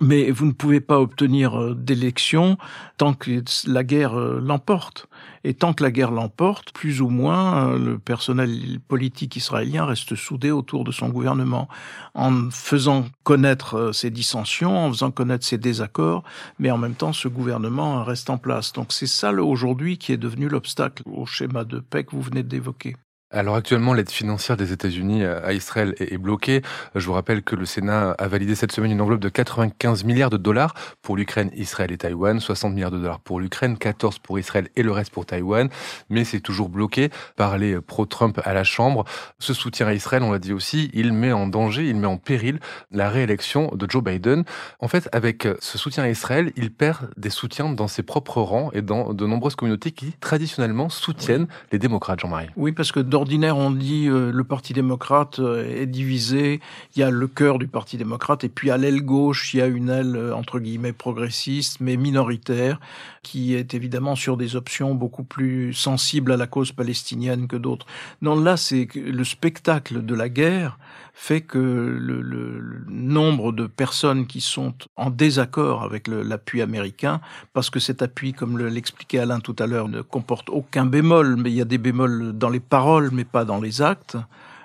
Mais 0.00 0.32
vous 0.32 0.46
ne 0.46 0.52
pouvez 0.52 0.80
pas 0.80 0.98
obtenir 0.98 1.60
euh, 1.60 1.74
d'élection 1.74 2.58
tant 2.98 3.14
que 3.14 3.42
la 3.66 3.84
guerre 3.84 4.18
euh, 4.18 4.40
l'emporte. 4.42 5.06
Et 5.44 5.54
tant 5.54 5.72
que 5.72 5.84
la 5.84 5.92
guerre 5.92 6.10
l'emporte, 6.10 6.72
plus 6.72 7.00
ou 7.00 7.08
moins, 7.08 7.68
euh, 7.68 7.78
le 7.78 7.98
personnel 7.98 8.80
politique 8.88 9.36
israélien 9.36 9.84
reste 9.84 10.16
soudé 10.16 10.50
autour 10.50 10.82
de 10.82 10.90
son 10.90 11.10
gouvernement, 11.10 11.68
en 12.14 12.50
faisant 12.50 13.06
connaître 13.22 13.92
ses 13.92 14.10
dissensions, 14.10 14.76
en 14.76 14.92
faisant 14.92 15.12
connaître 15.12 15.46
ses 15.46 15.58
désaccords, 15.58 16.24
mais 16.58 16.72
en 16.72 16.78
même 16.78 16.94
temps, 16.94 17.12
ce 17.12 17.28
gouvernement 17.28 18.02
reste 18.02 18.30
en 18.30 18.38
place. 18.38 18.72
Donc 18.72 18.92
c'est 18.92 19.06
ça 19.06 19.32
aujourd'hui 19.32 19.96
qui 19.96 20.12
est 20.12 20.16
devenu 20.16 20.48
l'obstacle 20.48 21.04
au 21.06 21.24
schéma 21.24 21.64
de 21.64 21.78
paix 21.78 22.02
que 22.02 22.16
vous 22.16 22.22
venez 22.22 22.42
d'évoquer. 22.42 22.96
Alors 23.34 23.56
actuellement, 23.56 23.94
l'aide 23.94 24.10
financière 24.10 24.56
des 24.56 24.72
États-Unis 24.72 25.24
à 25.24 25.52
Israël 25.52 25.96
est 25.98 26.18
bloquée. 26.18 26.62
Je 26.94 27.04
vous 27.04 27.14
rappelle 27.14 27.42
que 27.42 27.56
le 27.56 27.64
Sénat 27.64 28.12
a 28.12 28.28
validé 28.28 28.54
cette 28.54 28.70
semaine 28.70 28.92
une 28.92 29.00
enveloppe 29.00 29.18
de 29.18 29.28
95 29.28 30.04
milliards 30.04 30.30
de 30.30 30.36
dollars 30.36 30.72
pour 31.02 31.16
l'Ukraine, 31.16 31.50
Israël 31.56 31.90
et 31.90 31.98
Taïwan, 31.98 32.38
60 32.38 32.72
milliards 32.72 32.92
de 32.92 32.98
dollars 32.98 33.18
pour 33.18 33.40
l'Ukraine, 33.40 33.76
14 33.76 34.20
pour 34.20 34.38
Israël 34.38 34.68
et 34.76 34.84
le 34.84 34.92
reste 34.92 35.10
pour 35.10 35.26
Taïwan. 35.26 35.68
Mais 36.10 36.22
c'est 36.22 36.38
toujours 36.38 36.68
bloqué 36.68 37.10
par 37.34 37.58
les 37.58 37.80
pro-Trump 37.80 38.40
à 38.44 38.54
la 38.54 38.62
Chambre. 38.62 39.04
Ce 39.40 39.52
soutien 39.52 39.88
à 39.88 39.94
Israël, 39.94 40.22
on 40.22 40.30
l'a 40.30 40.38
dit 40.38 40.52
aussi, 40.52 40.92
il 40.94 41.12
met 41.12 41.32
en 41.32 41.48
danger, 41.48 41.88
il 41.88 41.96
met 41.96 42.06
en 42.06 42.18
péril 42.18 42.60
la 42.92 43.10
réélection 43.10 43.72
de 43.74 43.90
Joe 43.90 44.04
Biden. 44.04 44.44
En 44.78 44.86
fait, 44.86 45.08
avec 45.10 45.48
ce 45.58 45.76
soutien 45.76 46.04
à 46.04 46.08
Israël, 46.08 46.52
il 46.54 46.72
perd 46.72 47.10
des 47.16 47.30
soutiens 47.30 47.68
dans 47.70 47.88
ses 47.88 48.04
propres 48.04 48.40
rangs 48.40 48.70
et 48.72 48.80
dans 48.80 49.12
de 49.12 49.26
nombreuses 49.26 49.56
communautés 49.56 49.90
qui 49.90 50.12
traditionnellement 50.20 50.88
soutiennent 50.88 51.48
les 51.72 51.80
démocrates, 51.80 52.20
Jean-Marie. 52.20 52.50
Oui, 52.54 52.70
parce 52.70 52.92
que 52.92 53.00
d'ordinaire, 53.24 53.56
on 53.56 53.70
dit 53.70 54.06
euh, 54.06 54.30
le 54.30 54.44
Parti 54.44 54.74
démocrate 54.74 55.38
euh, 55.38 55.80
est 55.80 55.86
divisé. 55.86 56.60
Il 56.94 57.00
y 57.00 57.02
a 57.02 57.10
le 57.10 57.26
cœur 57.26 57.58
du 57.58 57.66
Parti 57.66 57.96
démocrate 57.96 58.44
et 58.44 58.50
puis 58.50 58.70
à 58.70 58.76
l'aile 58.76 59.00
gauche, 59.00 59.54
il 59.54 59.60
y 59.60 59.62
a 59.62 59.66
une 59.66 59.88
aile 59.88 60.14
euh, 60.14 60.34
entre 60.34 60.58
guillemets 60.58 60.92
progressiste 60.92 61.80
mais 61.80 61.96
minoritaire 61.96 62.78
qui 63.22 63.54
est 63.54 63.72
évidemment 63.72 64.14
sur 64.14 64.36
des 64.36 64.56
options 64.56 64.94
beaucoup 64.94 65.24
plus 65.24 65.72
sensibles 65.72 66.32
à 66.32 66.36
la 66.36 66.46
cause 66.46 66.72
palestinienne 66.72 67.48
que 67.48 67.56
d'autres. 67.56 67.86
Non, 68.20 68.38
là, 68.38 68.58
c'est 68.58 68.88
le 68.94 69.24
spectacle 69.24 70.04
de 70.04 70.14
la 70.14 70.28
guerre 70.28 70.78
fait 71.16 71.40
que 71.40 71.58
le, 71.58 72.20
le, 72.20 72.58
le, 72.58 72.84
nombre 72.88 73.52
de 73.52 73.66
personnes 73.66 74.26
qui 74.26 74.40
sont 74.40 74.74
en 74.96 75.10
désaccord 75.10 75.84
avec 75.84 76.08
l'appui 76.08 76.60
américain, 76.60 77.20
parce 77.52 77.70
que 77.70 77.78
cet 77.78 78.02
appui, 78.02 78.32
comme 78.32 78.58
l'expliquait 78.58 79.20
Alain 79.20 79.38
tout 79.38 79.54
à 79.60 79.66
l'heure, 79.66 79.88
ne 79.88 80.02
comporte 80.02 80.50
aucun 80.50 80.84
bémol, 80.84 81.36
mais 81.36 81.50
il 81.50 81.56
y 81.56 81.60
a 81.60 81.64
des 81.64 81.78
bémols 81.78 82.32
dans 82.36 82.50
les 82.50 82.60
paroles, 82.60 83.10
mais 83.12 83.24
pas 83.24 83.44
dans 83.44 83.60
les 83.60 83.80
actes. 83.80 84.16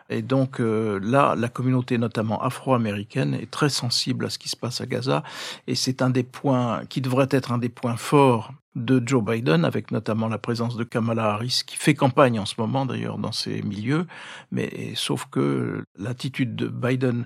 Et 0.09 0.21
donc 0.21 0.59
euh, 0.59 0.99
là, 1.01 1.35
la 1.37 1.49
communauté 1.49 1.97
notamment 1.97 2.41
afro-américaine 2.41 3.33
est 3.35 3.49
très 3.49 3.69
sensible 3.69 4.25
à 4.25 4.29
ce 4.29 4.39
qui 4.39 4.49
se 4.49 4.55
passe 4.55 4.81
à 4.81 4.85
Gaza, 4.85 5.23
et 5.67 5.75
c'est 5.75 6.01
un 6.01 6.09
des 6.09 6.23
points 6.23 6.85
qui 6.85 7.01
devrait 7.01 7.27
être 7.31 7.51
un 7.51 7.57
des 7.57 7.69
points 7.69 7.97
forts 7.97 8.51
de 8.75 9.01
Joe 9.05 9.23
Biden, 9.23 9.65
avec 9.65 9.91
notamment 9.91 10.27
la 10.27 10.37
présence 10.37 10.75
de 10.77 10.83
Kamala 10.83 11.33
Harris, 11.33 11.61
qui 11.65 11.75
fait 11.75 11.95
campagne 11.95 12.39
en 12.39 12.45
ce 12.45 12.55
moment 12.57 12.85
d'ailleurs 12.85 13.17
dans 13.17 13.31
ces 13.31 13.61
milieux, 13.61 14.07
mais 14.51 14.93
sauf 14.95 15.25
que 15.29 15.85
l'attitude 15.97 16.55
de 16.55 16.67
Biden 16.67 17.25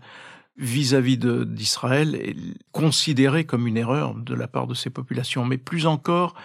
vis-à-vis 0.57 1.17
d'Israël 1.17 2.15
est 2.15 2.35
considérée 2.71 3.43
comme 3.43 3.67
une 3.67 3.77
erreur 3.77 4.15
de 4.15 4.35
la 4.35 4.47
part 4.47 4.67
de 4.67 4.73
ces 4.73 4.89
populations, 4.89 5.45
mais 5.45 5.57
plus 5.57 5.85
encore, 5.85 6.35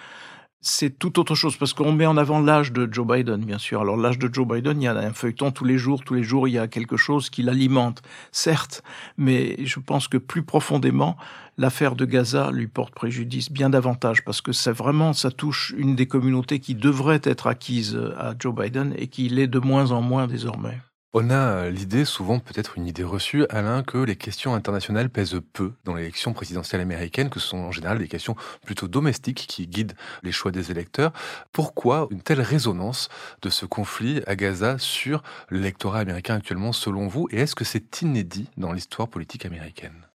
c'est 0.60 0.98
tout 0.98 1.20
autre 1.20 1.34
chose 1.34 1.56
parce 1.56 1.72
qu'on 1.72 1.92
met 1.92 2.06
en 2.06 2.16
avant 2.16 2.40
l'âge 2.40 2.72
de 2.72 2.88
Joe 2.90 3.06
Biden, 3.06 3.44
bien 3.44 3.58
sûr. 3.58 3.80
Alors 3.80 3.96
l'âge 3.96 4.18
de 4.18 4.32
Joe 4.32 4.46
Biden, 4.46 4.80
il 4.82 4.84
y 4.84 4.88
a 4.88 4.96
un 4.96 5.12
feuilleton 5.12 5.50
tous 5.50 5.64
les 5.64 5.78
jours, 5.78 6.02
tous 6.04 6.14
les 6.14 6.24
jours, 6.24 6.48
il 6.48 6.52
y 6.52 6.58
a 6.58 6.66
quelque 6.66 6.96
chose 6.96 7.30
qui 7.30 7.42
l'alimente, 7.42 8.02
certes, 8.32 8.82
mais 9.16 9.64
je 9.64 9.78
pense 9.78 10.08
que 10.08 10.18
plus 10.18 10.42
profondément, 10.42 11.16
l'affaire 11.58 11.94
de 11.94 12.04
Gaza 12.04 12.50
lui 12.50 12.66
porte 12.66 12.94
préjudice 12.94 13.52
bien 13.52 13.70
davantage 13.70 14.24
parce 14.24 14.40
que 14.40 14.52
c'est 14.52 14.72
vraiment, 14.72 15.12
ça 15.12 15.30
touche 15.30 15.74
une 15.76 15.94
des 15.94 16.06
communautés 16.06 16.58
qui 16.58 16.74
devrait 16.74 17.20
être 17.22 17.46
acquise 17.46 17.98
à 18.18 18.34
Joe 18.38 18.54
Biden 18.54 18.94
et 18.96 19.06
qui 19.06 19.28
l'est 19.28 19.46
de 19.46 19.58
moins 19.58 19.92
en 19.92 20.02
moins 20.02 20.26
désormais. 20.26 20.78
On 21.14 21.30
a 21.30 21.70
l'idée, 21.70 22.04
souvent 22.04 22.38
peut-être 22.38 22.76
une 22.76 22.86
idée 22.86 23.02
reçue, 23.02 23.46
Alain, 23.48 23.82
que 23.82 23.96
les 23.98 24.16
questions 24.16 24.54
internationales 24.54 25.08
pèsent 25.08 25.40
peu 25.54 25.72
dans 25.84 25.94
l'élection 25.94 26.34
présidentielle 26.34 26.82
américaine, 26.82 27.30
que 27.30 27.40
ce 27.40 27.48
sont 27.48 27.58
en 27.58 27.72
général 27.72 27.98
des 27.98 28.08
questions 28.08 28.36
plutôt 28.66 28.88
domestiques 28.88 29.46
qui 29.48 29.66
guident 29.66 29.94
les 30.22 30.32
choix 30.32 30.50
des 30.50 30.70
électeurs. 30.70 31.12
Pourquoi 31.52 32.08
une 32.10 32.20
telle 32.20 32.42
résonance 32.42 33.08
de 33.40 33.48
ce 33.48 33.64
conflit 33.64 34.22
à 34.26 34.36
Gaza 34.36 34.78
sur 34.78 35.22
l'électorat 35.50 36.00
américain 36.00 36.36
actuellement, 36.36 36.72
selon 36.72 37.08
vous? 37.08 37.26
Et 37.30 37.40
est-ce 37.40 37.54
que 37.54 37.64
c'est 37.64 38.02
inédit 38.02 38.50
dans 38.58 38.72
l'histoire 38.72 39.08
politique 39.08 39.46
américaine? 39.46 40.07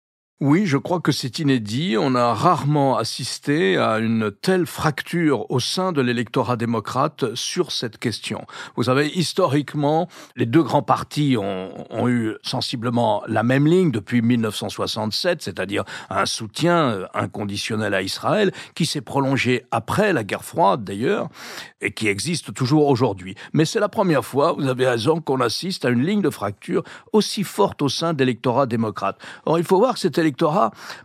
Oui, 0.44 0.66
je 0.66 0.76
crois 0.76 1.00
que 1.00 1.14
c'est 1.14 1.40
inédit. 1.40 1.96
On 1.98 2.16
a 2.16 2.34
rarement 2.34 2.98
assisté 2.98 3.78
à 3.78 4.00
une 4.00 4.30
telle 4.30 4.66
fracture 4.66 5.50
au 5.50 5.62
sein 5.62 5.94
de 5.94 6.02
l'électorat 6.02 6.58
démocrate 6.58 7.34
sur 7.34 7.72
cette 7.72 7.98
question. 7.98 8.46
Vous 8.76 8.84
savez, 8.84 9.08
historiquement, 9.08 10.10
les 10.36 10.46
deux 10.46 10.62
grands 10.62 10.82
partis 10.82 11.38
ont, 11.38 11.70
eu 12.10 12.34
sensiblement 12.42 13.24
la 13.26 13.44
même 13.44 13.66
ligne 13.66 13.90
depuis 13.90 14.22
1967, 14.22 15.42
c'est-à-dire 15.42 15.86
un 16.10 16.26
soutien 16.26 17.08
inconditionnel 17.14 17.94
à 17.94 18.02
Israël, 18.02 18.52
qui 18.76 18.86
s'est 18.86 19.00
prolongé 19.00 19.66
après 19.72 20.12
la 20.12 20.26
guerre 20.26 20.44
froide 20.44 20.84
d'ailleurs, 20.84 21.30
et 21.80 21.94
qui 21.94 22.10
existe 22.10 22.54
toujours 22.54 22.90
aujourd'hui. 22.90 23.36
Mais 23.54 23.64
c'est 23.64 23.80
la 23.80 23.88
première 23.88 24.26
fois, 24.26 24.52
vous 24.52 24.68
avez 24.68 24.88
raison, 24.90 25.22
qu'on 25.22 25.40
assiste 25.40 25.86
à 25.86 25.90
une 25.90 26.06
ligne 26.06 26.22
de 26.22 26.30
fracture 26.30 26.84
aussi 27.14 27.46
forte 27.46 27.82
au 27.82 27.88
sein 27.88 28.12
de 28.12 28.20
l'électorat 28.20 28.66
démocrate. 28.66 29.18
Or, 29.46 29.58
il 29.58 29.64
faut 29.64 29.78
voir 29.78 29.94
que 29.94 30.02
cet 30.02 30.18
électorat 30.18 30.33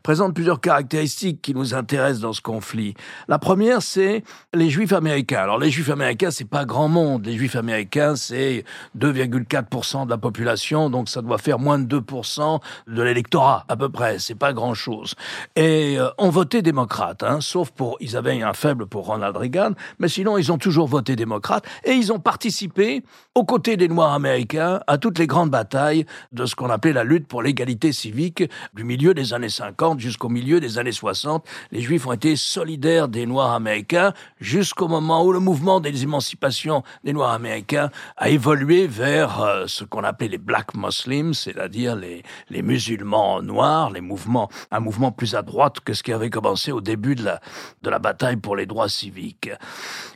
présente 0.02 0.34
plusieurs 0.34 0.60
caractéristiques 0.60 1.42
qui 1.42 1.54
nous 1.54 1.74
intéressent 1.74 2.20
dans 2.20 2.32
ce 2.32 2.40
conflit. 2.40 2.94
La 3.28 3.38
première, 3.38 3.82
c'est 3.82 4.22
les 4.54 4.70
Juifs 4.70 4.92
américains. 4.92 5.40
Alors 5.40 5.58
les 5.58 5.70
Juifs 5.70 5.90
américains, 5.90 6.30
c'est 6.30 6.48
pas 6.48 6.64
grand 6.64 6.88
monde. 6.88 7.26
Les 7.26 7.36
Juifs 7.36 7.56
américains, 7.56 8.16
c'est 8.16 8.64
2,4% 8.98 10.06
de 10.06 10.10
la 10.10 10.18
population, 10.18 10.90
donc 10.90 11.08
ça 11.08 11.22
doit 11.22 11.38
faire 11.38 11.58
moins 11.58 11.78
de 11.78 12.00
2% 12.00 12.60
de 12.86 13.02
l'électorat 13.02 13.64
à 13.68 13.76
peu 13.76 13.88
près. 13.88 14.18
C'est 14.18 14.34
pas 14.34 14.52
grand 14.52 14.74
chose. 14.74 15.14
Et 15.56 15.98
euh, 15.98 16.08
on 16.18 16.30
votait 16.30 16.62
démocrate, 16.62 17.22
hein, 17.22 17.40
sauf 17.40 17.70
pour 17.70 17.96
ils 18.00 18.16
avaient 18.16 18.42
un 18.42 18.52
faible 18.52 18.86
pour 18.86 19.06
Ronald 19.06 19.36
Reagan, 19.36 19.72
mais 19.98 20.08
sinon 20.08 20.38
ils 20.38 20.52
ont 20.52 20.58
toujours 20.58 20.86
voté 20.86 21.16
démocrate 21.16 21.64
et 21.84 21.92
ils 21.92 22.12
ont 22.12 22.20
participé 22.20 23.02
aux 23.34 23.44
côtés 23.44 23.76
des 23.76 23.88
Noirs 23.88 24.12
américains 24.12 24.80
à 24.86 24.98
toutes 24.98 25.18
les 25.18 25.26
grandes 25.26 25.50
batailles 25.50 26.06
de 26.32 26.46
ce 26.46 26.54
qu'on 26.54 26.70
appelait 26.70 26.92
la 26.92 27.04
lutte 27.04 27.26
pour 27.26 27.42
l'égalité 27.42 27.92
civique 27.92 28.44
du 28.74 28.84
milieu 28.84 29.07
des 29.14 29.34
années 29.34 29.48
50 29.48 30.00
jusqu'au 30.00 30.28
milieu 30.28 30.60
des 30.60 30.78
années 30.78 30.92
60. 30.92 31.44
Les 31.72 31.80
Juifs 31.80 32.06
ont 32.06 32.12
été 32.12 32.36
solidaires 32.36 33.08
des 33.08 33.26
Noirs 33.26 33.52
américains 33.52 34.12
jusqu'au 34.40 34.88
moment 34.88 35.24
où 35.24 35.32
le 35.32 35.40
mouvement 35.40 35.80
des 35.80 36.02
émancipations 36.02 36.82
des 37.04 37.12
Noirs 37.12 37.32
américains 37.32 37.90
a 38.16 38.28
évolué 38.28 38.86
vers 38.86 39.40
euh, 39.40 39.64
ce 39.66 39.84
qu'on 39.84 40.04
appelait 40.04 40.28
les 40.28 40.38
Black 40.38 40.74
Muslims, 40.74 41.34
c'est-à-dire 41.34 41.96
les, 41.96 42.22
musulmans 42.62 43.42
noirs, 43.42 43.90
les 43.90 44.00
mouvements, 44.00 44.48
un 44.70 44.80
mouvement 44.80 45.12
plus 45.12 45.34
à 45.34 45.42
droite 45.42 45.80
que 45.80 45.92
ce 45.92 46.02
qui 46.02 46.12
avait 46.12 46.30
commencé 46.30 46.72
au 46.72 46.80
début 46.80 47.14
de 47.14 47.24
la, 47.24 47.40
de 47.82 47.90
la 47.90 47.98
bataille 47.98 48.36
pour 48.36 48.56
les 48.56 48.66
droits 48.66 48.88
civiques. 48.88 49.50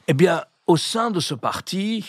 Eh 0.09 0.15
bien, 0.15 0.43
au 0.67 0.77
sein 0.77 1.11
de 1.11 1.21
ce 1.21 1.35
parti, 1.35 2.05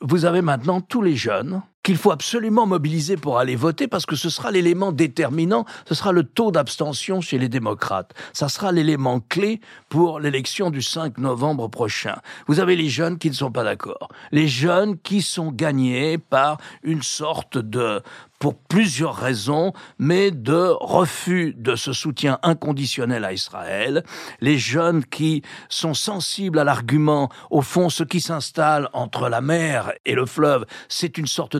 vous 0.00 0.24
avez 0.24 0.42
maintenant 0.42 0.80
tous 0.80 1.02
les 1.02 1.16
jeunes 1.16 1.62
qu'il 1.86 1.96
faut 1.96 2.10
absolument 2.10 2.66
mobiliser 2.66 3.16
pour 3.16 3.38
aller 3.38 3.54
voter 3.54 3.86
parce 3.86 4.06
que 4.06 4.16
ce 4.16 4.28
sera 4.28 4.50
l'élément 4.50 4.90
déterminant, 4.90 5.64
ce 5.88 5.94
sera 5.94 6.10
le 6.10 6.24
taux 6.24 6.50
d'abstention 6.50 7.20
chez 7.20 7.38
les 7.38 7.48
démocrates. 7.48 8.12
Ça 8.32 8.48
sera 8.48 8.72
l'élément 8.72 9.20
clé 9.20 9.60
pour 9.88 10.18
l'élection 10.18 10.70
du 10.70 10.82
5 10.82 11.18
novembre 11.18 11.68
prochain. 11.68 12.16
Vous 12.48 12.58
avez 12.58 12.74
les 12.74 12.88
jeunes 12.88 13.18
qui 13.18 13.30
ne 13.30 13.36
sont 13.36 13.52
pas 13.52 13.62
d'accord. 13.62 14.08
Les 14.32 14.48
jeunes 14.48 14.98
qui 14.98 15.22
sont 15.22 15.52
gagnés 15.52 16.18
par 16.18 16.58
une 16.82 17.02
sorte 17.02 17.56
de 17.56 18.02
pour 18.38 18.56
plusieurs 18.56 19.16
raisons, 19.16 19.72
mais 19.98 20.30
de 20.30 20.74
refus 20.80 21.54
de 21.56 21.74
ce 21.74 21.92
soutien 21.92 22.38
inconditionnel 22.42 23.24
à 23.24 23.32
Israël. 23.32 24.04
Les 24.40 24.58
jeunes 24.58 25.04
qui 25.04 25.42
sont 25.68 25.94
sensibles 25.94 26.58
à 26.58 26.64
l'argument, 26.64 27.30
au 27.50 27.62
fond, 27.62 27.88
ce 27.88 28.04
qui 28.04 28.20
s'installe 28.20 28.88
entre 28.92 29.28
la 29.28 29.40
mer 29.40 29.92
et 30.04 30.14
le 30.14 30.26
fleuve, 30.26 30.66
c'est 30.88 31.18
une 31.18 31.26
sorte 31.26 31.56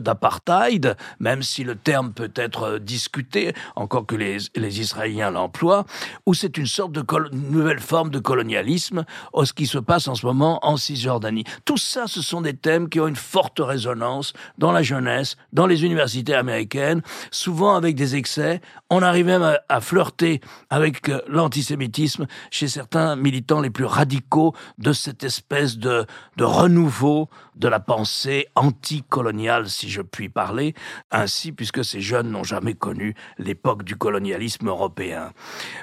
même 1.19 1.43
si 1.43 1.63
le 1.63 1.75
terme 1.75 2.13
peut 2.13 2.31
être 2.35 2.79
discuté, 2.79 3.53
encore 3.75 4.05
que 4.05 4.15
les, 4.15 4.47
Israéliens 4.79 5.31
l'emploient, 5.31 5.85
ou 6.25 6.33
c'est 6.33 6.57
une 6.57 6.67
sorte 6.67 6.91
de 6.91 7.03
nouvelle 7.31 7.79
forme 7.79 8.09
de 8.09 8.19
colonialisme, 8.19 9.05
ce 9.43 9.53
qui 9.53 9.67
se 9.67 9.77
passe 9.77 10.07
en 10.07 10.15
ce 10.15 10.25
moment 10.25 10.59
en 10.65 10.77
Cisjordanie. 10.77 11.43
Tout 11.65 11.77
ça, 11.77 12.07
ce 12.07 12.21
sont 12.21 12.41
des 12.41 12.55
thèmes 12.55 12.89
qui 12.89 12.99
ont 12.99 13.07
une 13.07 13.15
forte 13.15 13.59
résonance 13.59 14.33
dans 14.57 14.71
la 14.71 14.83
jeunesse, 14.83 15.37
dans 15.53 15.67
les 15.67 15.85
universités 15.85 16.33
américaines, 16.33 17.01
souvent 17.31 17.75
avec 17.75 17.95
des 17.95 18.15
excès. 18.15 18.61
On 18.89 19.01
arrive 19.01 19.25
même 19.25 19.57
à, 19.69 19.81
flirter 19.81 20.41
avec 20.69 21.09
euh, 21.09 21.21
l'antisémitisme 21.27 22.25
chez 22.51 22.67
certains 22.67 23.15
militants 23.15 23.61
les 23.61 23.69
plus 23.69 23.85
radicaux 23.85 24.53
de 24.77 24.93
cette 24.93 25.23
espèce 25.23 25.77
de, 25.77 26.05
renouveau 26.39 27.29
de 27.55 27.67
la 27.67 27.79
pensée 27.79 28.47
anticoloniale, 28.55 29.69
si 29.69 29.89
je 29.89 30.01
puis 30.07 30.29
parler, 30.29 30.73
ainsi 31.11 31.51
puisque 31.51 31.83
ces 31.83 32.01
jeunes 32.01 32.31
n'ont 32.31 32.43
jamais 32.43 32.73
connu 32.73 33.15
l'époque 33.37 33.83
du 33.83 33.95
colonialisme 33.95 34.67
européen. 34.67 35.33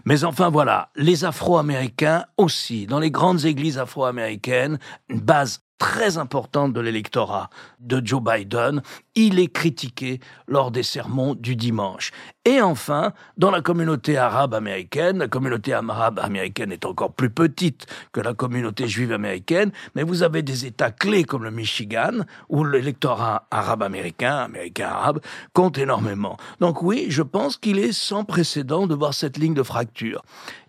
Mais 0.05 0.25
enfin 0.25 0.51
voilà, 0.51 0.91
les 0.97 1.25
Afro-Américains 1.25 2.25
aussi, 2.37 2.87
dans 2.87 2.99
les 2.99 3.11
grandes 3.11 3.45
églises 3.45 3.79
afro-américaines, 3.79 4.79
une 5.09 5.21
base 5.21 5.61
très 5.79 6.19
importante 6.19 6.73
de 6.73 6.81
l'électorat 6.81 7.51
de 7.81 8.01
Joe 8.05 8.23
Biden. 8.23 8.83
Il 9.15 9.39
est 9.39 9.53
critiqué 9.53 10.21
lors 10.49 10.71
des 10.71 10.83
sermons 10.83 11.35
du 11.35 11.57
dimanche. 11.57 12.11
Et 12.45 12.61
enfin, 12.61 13.13
dans 13.37 13.51
la 13.51 13.61
communauté 13.61 14.17
arabe 14.17 14.55
américaine, 14.55 15.19
la 15.19 15.29
communauté 15.29 15.73
arabe 15.73 16.19
américaine 16.19 16.73
est 16.73 16.85
encore 16.85 17.13
plus 17.13 17.31
petite 17.31 17.87
que 18.13 18.21
la 18.21 18.35
communauté 18.35 18.87
juive 18.89 19.13
américaine, 19.13 19.73
mais 19.95 20.03
vous 20.03 20.23
avez 20.23 20.43
des 20.43 20.67
États 20.67 20.91
clés 20.91 21.25
comme 21.25 21.45
le 21.45 21.51
Michigan, 21.51 22.25
où 22.49 22.65
l'électorat 22.65 23.47
arabe 23.51 23.83
américain, 23.83 24.37
américain 24.37 24.89
arabe, 24.89 25.21
compte 25.53 25.79
énormément. 25.79 26.37
Donc 26.61 26.83
oui, 26.83 27.07
je 27.09 27.23
pense 27.23 27.57
qu'il 27.57 27.79
est 27.79 27.93
sans 27.93 28.25
précédent 28.25 28.87
de 28.87 28.95
voir 28.95 29.15
cette 29.15 29.39
ligne 29.39 29.55
de 29.55 29.63
fracture. 29.63 30.23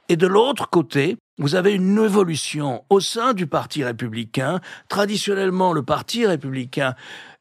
Et 0.07 0.17
de 0.17 0.27
l'autre 0.27 0.69
côté, 0.69 1.17
vous 1.37 1.55
avez 1.55 1.73
une 1.73 1.97
évolution 1.97 2.85
au 2.89 2.99
sein 2.99 3.33
du 3.33 3.47
Parti 3.47 3.83
républicain. 3.83 4.61
Traditionnellement, 4.87 5.73
le 5.73 5.83
Parti 5.83 6.25
républicain 6.25 6.95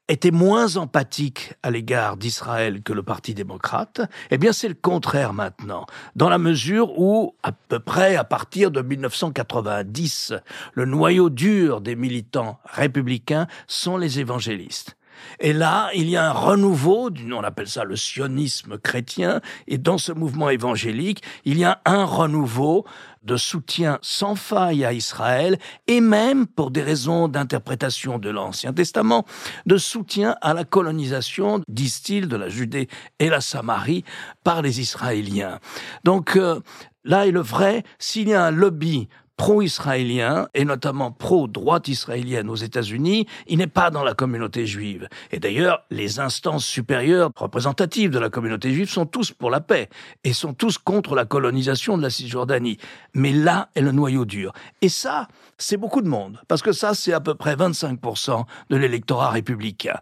était 0.08 0.32
moins 0.32 0.76
empathique 0.76 1.54
à 1.62 1.70
l'égard 1.70 2.16
d'Israël 2.16 2.82
que 2.82 2.92
le 2.92 3.02
Parti 3.02 3.34
démocrate, 3.34 4.02
eh 4.30 4.36
bien 4.36 4.52
c'est 4.52 4.68
le 4.68 4.74
contraire 4.74 5.32
maintenant, 5.32 5.86
dans 6.14 6.28
la 6.28 6.36
mesure 6.36 6.98
où, 6.98 7.34
à 7.42 7.52
peu 7.52 7.78
près 7.78 8.16
à 8.16 8.24
partir 8.24 8.70
de 8.70 8.82
1990, 8.82 10.34
le 10.74 10.84
noyau 10.84 11.30
dur 11.30 11.80
des 11.80 11.96
militants 11.96 12.58
républicains 12.64 13.46
sont 13.66 13.96
les 13.96 14.20
évangélistes. 14.20 14.96
Et 15.40 15.52
là, 15.52 15.90
il 15.94 16.08
y 16.08 16.16
a 16.16 16.28
un 16.28 16.32
renouveau, 16.32 17.10
on 17.32 17.44
appelle 17.44 17.68
ça 17.68 17.84
le 17.84 17.96
sionisme 17.96 18.78
chrétien, 18.78 19.40
et 19.66 19.78
dans 19.78 19.98
ce 19.98 20.12
mouvement 20.12 20.50
évangélique, 20.50 21.22
il 21.44 21.58
y 21.58 21.64
a 21.64 21.80
un 21.84 22.04
renouveau 22.04 22.84
de 23.22 23.36
soutien 23.36 23.98
sans 24.02 24.34
faille 24.34 24.84
à 24.84 24.92
Israël, 24.92 25.58
et 25.86 26.00
même, 26.00 26.46
pour 26.46 26.70
des 26.70 26.82
raisons 26.82 27.28
d'interprétation 27.28 28.18
de 28.18 28.30
l'Ancien 28.30 28.72
Testament, 28.72 29.24
de 29.66 29.78
soutien 29.78 30.36
à 30.42 30.54
la 30.54 30.64
colonisation, 30.64 31.62
disent-ils, 31.68 32.28
de 32.28 32.36
la 32.36 32.48
Judée 32.48 32.88
et 33.18 33.30
la 33.30 33.40
Samarie 33.40 34.04
par 34.44 34.62
les 34.62 34.80
Israéliens. 34.80 35.58
Donc, 36.04 36.36
euh, 36.36 36.60
là 37.04 37.26
est 37.26 37.30
le 37.30 37.40
vrai, 37.40 37.84
s'il 37.98 38.28
y 38.28 38.34
a 38.34 38.44
un 38.44 38.50
lobby 38.50 39.08
pro-israélien 39.36 40.48
et 40.54 40.64
notamment 40.64 41.10
pro-droite 41.10 41.88
israélienne 41.88 42.48
aux 42.48 42.56
États-Unis, 42.56 43.26
il 43.46 43.58
n'est 43.58 43.66
pas 43.66 43.90
dans 43.90 44.04
la 44.04 44.14
communauté 44.14 44.66
juive. 44.66 45.08
Et 45.32 45.38
d'ailleurs, 45.38 45.84
les 45.90 46.20
instances 46.20 46.64
supérieures 46.64 47.30
représentatives 47.36 48.10
de 48.10 48.18
la 48.18 48.30
communauté 48.30 48.72
juive 48.72 48.88
sont 48.88 49.06
tous 49.06 49.32
pour 49.32 49.50
la 49.50 49.60
paix 49.60 49.88
et 50.22 50.32
sont 50.32 50.54
tous 50.54 50.78
contre 50.78 51.14
la 51.14 51.24
colonisation 51.24 51.96
de 51.96 52.02
la 52.02 52.10
Cisjordanie. 52.10 52.78
Mais 53.14 53.32
là 53.32 53.68
est 53.74 53.80
le 53.80 53.92
noyau 53.92 54.24
dur. 54.24 54.52
Et 54.82 54.88
ça, 54.88 55.28
c'est 55.58 55.76
beaucoup 55.76 56.02
de 56.02 56.08
monde, 56.08 56.40
parce 56.48 56.62
que 56.62 56.72
ça, 56.72 56.94
c'est 56.94 57.12
à 57.12 57.20
peu 57.20 57.34
près 57.34 57.56
25% 57.56 58.44
de 58.70 58.76
l'électorat 58.76 59.30
républicain. 59.30 59.98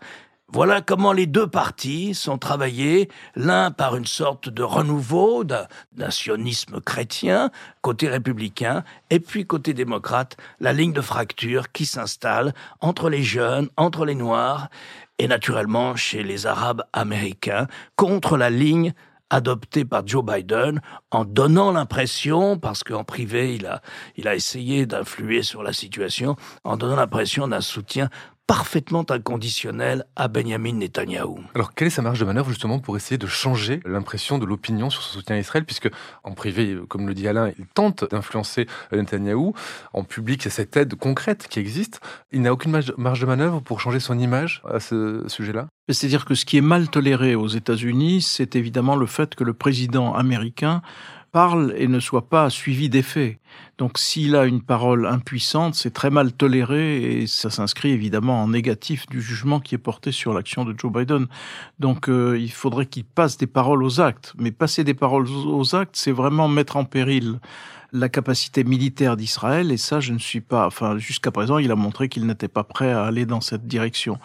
Voilà 0.54 0.82
comment 0.82 1.14
les 1.14 1.24
deux 1.24 1.46
partis 1.46 2.12
sont 2.12 2.36
travaillés, 2.36 3.08
l'un 3.36 3.70
par 3.70 3.96
une 3.96 4.04
sorte 4.04 4.50
de 4.50 4.62
renouveau 4.62 5.44
d'un 5.44 6.10
sionisme 6.10 6.78
chrétien, 6.82 7.50
côté 7.80 8.06
républicain, 8.10 8.84
et 9.08 9.18
puis 9.18 9.46
côté 9.46 9.72
démocrate, 9.72 10.36
la 10.60 10.74
ligne 10.74 10.92
de 10.92 11.00
fracture 11.00 11.72
qui 11.72 11.86
s'installe 11.86 12.52
entre 12.80 13.08
les 13.08 13.22
jeunes, 13.22 13.70
entre 13.78 14.04
les 14.04 14.14
noirs, 14.14 14.68
et 15.18 15.26
naturellement 15.26 15.96
chez 15.96 16.22
les 16.22 16.44
Arabes 16.44 16.82
américains, 16.92 17.66
contre 17.96 18.36
la 18.36 18.50
ligne 18.50 18.92
adoptée 19.30 19.86
par 19.86 20.06
Joe 20.06 20.22
Biden 20.22 20.82
en 21.10 21.24
donnant 21.24 21.72
l'impression, 21.72 22.58
parce 22.58 22.84
qu'en 22.84 23.04
privé 23.04 23.54
il 23.54 23.64
a, 23.64 23.80
il 24.16 24.28
a 24.28 24.34
essayé 24.34 24.84
d'influer 24.84 25.42
sur 25.42 25.62
la 25.62 25.72
situation, 25.72 26.36
en 26.64 26.76
donnant 26.76 26.96
l'impression 26.96 27.48
d'un 27.48 27.62
soutien 27.62 28.10
parfaitement 28.52 29.06
inconditionnel 29.08 30.04
à 30.14 30.28
Benjamin 30.28 30.74
Netanyahou. 30.74 31.38
Alors, 31.54 31.72
quelle 31.72 31.86
est 31.86 31.90
sa 31.90 32.02
marge 32.02 32.20
de 32.20 32.26
manœuvre 32.26 32.50
justement 32.50 32.80
pour 32.80 32.98
essayer 32.98 33.16
de 33.16 33.26
changer 33.26 33.80
l'impression 33.86 34.36
de 34.36 34.44
l'opinion 34.44 34.90
sur 34.90 35.00
son 35.00 35.14
soutien 35.14 35.36
à 35.36 35.38
Israël, 35.38 35.64
puisque 35.64 35.88
en 36.22 36.32
privé, 36.32 36.76
comme 36.88 37.08
le 37.08 37.14
dit 37.14 37.26
Alain, 37.26 37.50
il 37.58 37.64
tente 37.64 38.04
d'influencer 38.10 38.66
Netanyahou. 38.92 39.54
En 39.94 40.04
public, 40.04 40.42
il 40.42 40.44
y 40.44 40.48
a 40.48 40.50
cette 40.50 40.76
aide 40.76 40.94
concrète 40.96 41.48
qui 41.48 41.60
existe. 41.60 42.02
Il 42.30 42.42
n'a 42.42 42.52
aucune 42.52 42.78
marge 42.98 43.20
de 43.20 43.26
manœuvre 43.26 43.60
pour 43.60 43.80
changer 43.80 44.00
son 44.00 44.18
image 44.18 44.60
à 44.68 44.80
ce 44.80 45.24
sujet-là? 45.28 45.68
C'est-à-dire 45.88 46.26
que 46.26 46.34
ce 46.34 46.44
qui 46.44 46.58
est 46.58 46.62
mal 46.62 46.90
toléré 46.90 47.34
aux 47.34 47.48
États-Unis, 47.48 48.20
c'est 48.20 48.54
évidemment 48.54 48.96
le 48.96 49.06
fait 49.06 49.34
que 49.34 49.44
le 49.44 49.54
président 49.54 50.12
américain 50.12 50.82
parle 51.32 51.74
et 51.76 51.88
ne 51.88 51.98
soit 51.98 52.28
pas 52.28 52.50
suivi 52.50 52.88
d'effet. 52.90 53.40
Donc 53.78 53.98
s'il 53.98 54.36
a 54.36 54.44
une 54.44 54.60
parole 54.62 55.06
impuissante, 55.06 55.74
c'est 55.74 55.90
très 55.90 56.10
mal 56.10 56.32
toléré 56.32 57.22
et 57.22 57.26
ça 57.26 57.50
s'inscrit 57.50 57.90
évidemment 57.90 58.42
en 58.42 58.48
négatif 58.48 59.06
du 59.06 59.20
jugement 59.20 59.58
qui 59.58 59.74
est 59.74 59.78
porté 59.78 60.12
sur 60.12 60.34
l'action 60.34 60.64
de 60.64 60.74
Joe 60.78 60.92
Biden. 60.92 61.26
Donc 61.80 62.08
euh, 62.08 62.38
il 62.38 62.52
faudrait 62.52 62.86
qu'il 62.86 63.04
passe 63.04 63.38
des 63.38 63.46
paroles 63.46 63.82
aux 63.82 64.00
actes. 64.00 64.34
Mais 64.38 64.52
passer 64.52 64.84
des 64.84 64.94
paroles 64.94 65.26
aux 65.28 65.74
actes, 65.74 65.96
c'est 65.96 66.12
vraiment 66.12 66.48
mettre 66.48 66.76
en 66.76 66.84
péril 66.84 67.40
la 67.92 68.08
capacité 68.08 68.64
militaire 68.64 69.16
d'Israël, 69.16 69.70
et 69.70 69.76
ça, 69.76 70.00
je 70.00 70.12
ne 70.12 70.18
suis 70.18 70.40
pas. 70.40 70.66
Enfin, 70.66 70.96
jusqu'à 70.96 71.30
présent, 71.30 71.58
il 71.58 71.70
a 71.70 71.76
montré 71.76 72.08
qu'il 72.08 72.26
n'était 72.26 72.48
pas 72.48 72.64
prêt 72.64 72.90
à 72.90 73.04
aller 73.04 73.26
dans 73.26 73.42
cette 73.42 73.66
direction. 73.66 74.18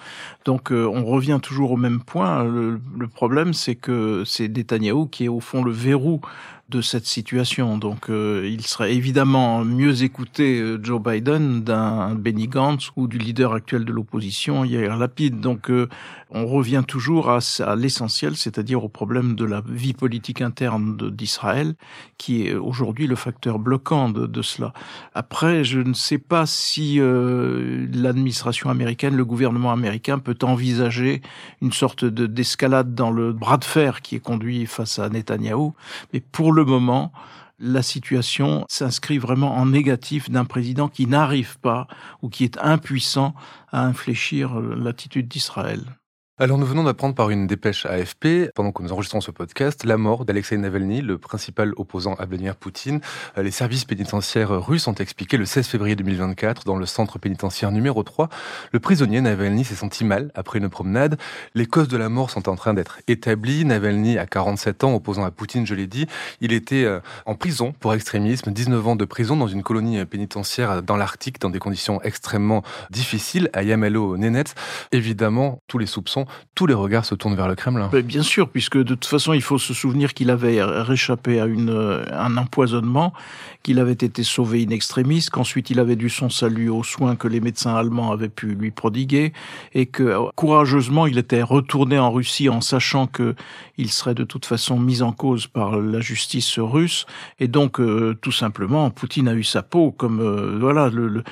Donc, 0.46 0.72
euh, 0.72 0.86
on 0.86 1.06
revient 1.06 1.40
toujours 1.44 1.72
au 1.72 1.78
même 1.78 2.02
point. 2.02 2.46
Le, 2.46 2.80
problème, 3.14 3.54
c'est 3.54 3.76
que 3.76 4.24
c'est 4.26 4.48
Netanyahou 4.48 5.08
qui 5.08 5.26
est 5.26 5.30
au 5.30 5.42
fond 5.42 5.64
le 5.64 5.72
verrou 5.72 6.22
de 6.70 6.82
cette 6.82 7.06
situation. 7.06 7.78
Donc 7.78 8.10
euh, 8.10 8.48
il 8.52 8.66
serait 8.68 8.94
évidemment 8.94 9.64
mieux 9.64 10.04
écouter 10.04 10.60
euh, 10.60 10.80
Joe 10.84 11.02
Biden 11.02 11.64
d'un 11.64 12.14
Benny 12.16 12.48
Gantz 12.48 12.92
ou 12.98 13.08
du 13.08 13.18
leader 13.18 13.54
actuel 13.54 13.86
de 13.86 13.94
l'opposition, 13.94 14.66
Yair 14.66 14.98
Lapid. 14.98 15.40
Donc 15.40 15.70
euh, 15.70 15.88
on 16.30 16.46
revient 16.46 16.84
toujours 16.86 17.30
à, 17.30 17.40
à 17.60 17.76
l'essentiel, 17.78 18.36
c'est-à-dire 18.36 18.84
au 18.84 18.90
problème 18.90 19.36
de 19.36 19.46
la 19.46 19.62
vie 19.66 19.94
politique 19.94 20.42
interne 20.42 20.98
d'Israël, 21.10 21.76
qui 22.18 22.46
est 22.46 22.54
aujourd'hui 22.54 23.08
le 23.08 23.16
facteur 23.16 23.60
bloquant 23.60 24.10
de, 24.10 24.28
de, 24.28 24.42
cela. 24.42 24.74
Après, 25.16 25.64
je 25.64 25.80
ne 25.80 25.94
sais 25.94 26.18
pas 26.18 26.46
si 26.46 27.00
l'administration 27.00 28.70
américaine, 28.70 29.16
le 29.16 29.24
gouvernement 29.24 29.72
américain 29.72 30.20
peut 30.20 30.38
envisager 30.42 31.22
une 31.62 31.72
sorte 31.72 32.04
d'escalade 32.04 32.94
dans 32.94 33.12
le 33.12 33.32
bras 33.32 33.58
de 33.58 33.64
fer 33.64 34.02
qui 34.02 34.18
est 34.18 34.20
conduit 34.20 34.66
face 34.66 35.00
à 35.00 35.08
Netanyahou, 35.08 35.76
mais 36.12 36.20
pour 36.20 36.52
moment, 36.66 37.12
la 37.60 37.82
situation 37.82 38.66
s'inscrit 38.70 39.18
vraiment 39.18 39.56
en 39.56 39.66
négatif 39.66 40.30
d'un 40.30 40.46
président 40.46 40.90
qui 40.90 41.08
n'arrive 41.08 41.60
pas 41.60 41.88
ou 42.22 42.30
qui 42.30 42.44
est 42.44 42.58
impuissant 42.60 43.34
à 43.72 43.84
infléchir 43.84 44.60
l'attitude 44.60 45.28
d'Israël. 45.28 45.82
Alors 46.40 46.60
nous 46.60 46.68
venons 46.68 46.84
d'apprendre 46.84 47.16
par 47.16 47.32
une 47.32 47.48
dépêche 47.48 47.88
AFP, 47.88 48.52
pendant 48.54 48.72
que 48.72 48.84
nous 48.84 48.94
enregistrons 48.94 49.22
ce 49.22 49.32
podcast, 49.32 49.84
la 49.86 49.98
mort 49.98 50.24
d'Alexei 50.24 50.56
Navalny, 50.56 51.02
le 51.02 51.18
principal 51.18 51.74
opposant 51.78 52.14
à 52.14 52.28
Vladimir 52.28 52.56
Poutine. 52.56 53.02
Euh, 53.40 53.42
les 53.42 53.50
services 53.50 53.86
pénitentiaires 53.86 54.52
russes 54.52 54.88
ont 54.88 54.94
expliqué 54.94 55.38
le 55.38 55.46
16 55.46 55.66
février 55.66 55.96
2024 55.96 56.64
dans 56.64 56.76
le 56.76 56.86
centre 56.86 57.18
pénitentiaire 57.18 57.72
numéro 57.72 58.04
3. 58.04 58.30
Le 58.72 58.80
prisonnier 58.80 59.20
Navalny 59.20 59.66
s'est 59.66 59.74
senti 59.74 60.06
mal 60.06 60.30
après 60.36 60.60
une 60.60 60.70
promenade. 60.70 61.18
Les 61.56 61.66
causes 61.66 61.88
de 61.88 61.98
la 61.98 62.08
mort 62.08 62.30
sont 62.30 62.50
en 62.50 62.56
train 62.56 62.76
d'être 62.76 63.00
établies. 63.08 63.66
Navalny 63.66 64.20
a 64.20 64.28
47 64.28 64.84
ans, 64.84 64.94
opposant 64.94 65.24
à 65.24 65.32
Poutine, 65.32 65.66
je 65.66 65.74
l'ai 65.74 65.88
dit. 65.88 66.06
Il 66.40 66.54
était 66.54 66.84
euh, 66.84 67.00
en 67.26 67.34
prison 67.34 67.74
pour 67.80 67.96
extrémisme, 67.96 68.52
19 68.52 68.90
ans 68.90 68.96
de 68.96 69.06
prison 69.06 69.38
dans 69.38 69.48
une 69.48 69.64
colonie 69.64 70.06
pénitentiaire 70.06 70.84
dans 70.84 70.98
l'Arctique, 70.98 71.42
dans 71.42 71.50
des 71.50 71.58
conditions 71.58 72.00
extrêmement 72.04 72.62
difficiles, 72.92 73.50
à 73.54 73.64
Yamalo-Nenets. 73.64 74.54
Évidemment, 74.92 75.64
tous 75.66 75.80
les 75.80 75.88
soupçons 75.88 76.27
tous 76.56 76.68
les 76.68 76.74
regards 76.74 77.06
se 77.06 77.16
tournent 77.16 77.36
vers 77.36 77.48
le 77.48 77.56
Kremlin. 77.56 77.90
bien 78.04 78.24
sûr, 78.24 78.50
puisque 78.50 78.78
de 78.78 78.84
toute 78.84 79.06
façon, 79.06 79.34
il 79.34 79.42
faut 79.42 79.58
se 79.58 79.74
souvenir 79.74 80.14
qu'il 80.14 80.30
avait 80.30 80.62
réchappé 80.64 81.40
à 81.40 81.46
une, 81.46 81.70
euh, 81.70 82.04
un 82.12 82.38
empoisonnement, 82.38 83.14
qu'il 83.64 83.80
avait 83.80 83.92
été 83.92 84.24
sauvé 84.24 84.66
in 84.68 84.72
extremis, 84.72 85.28
qu'ensuite 85.32 85.70
il 85.70 85.80
avait 85.80 85.96
dû 85.96 86.10
son 86.10 86.30
salut 86.30 86.70
aux 86.70 86.84
soins 86.84 87.16
que 87.16 87.28
les 87.28 87.40
médecins 87.40 87.76
allemands 87.76 88.12
avaient 88.12 88.30
pu 88.30 88.56
lui 88.56 88.72
prodiguer, 88.72 89.34
et 89.74 89.86
que 89.86 90.16
courageusement 90.36 91.06
il 91.06 91.18
était 91.18 91.42
retourné 91.42 92.00
en 92.00 92.12
Russie 92.12 92.50
en 92.50 92.62
sachant 92.62 93.08
que 93.08 93.36
il 93.78 93.92
serait 93.92 94.16
de 94.16 94.24
toute 94.24 94.46
façon 94.46 94.80
mis 94.80 95.02
en 95.02 95.12
cause 95.12 95.48
par 95.48 95.78
la 95.78 96.00
justice 96.00 96.60
russe, 96.60 97.06
et 97.40 97.48
donc 97.48 97.80
euh, 97.80 98.18
tout 98.22 98.32
simplement 98.32 98.90
Poutine 98.90 99.28
a 99.28 99.34
eu 99.34 99.44
sa 99.44 99.64
peau, 99.64 99.92
comme 99.92 100.20
euh, 100.20 100.58
voilà 100.60 100.90
le, 100.90 101.24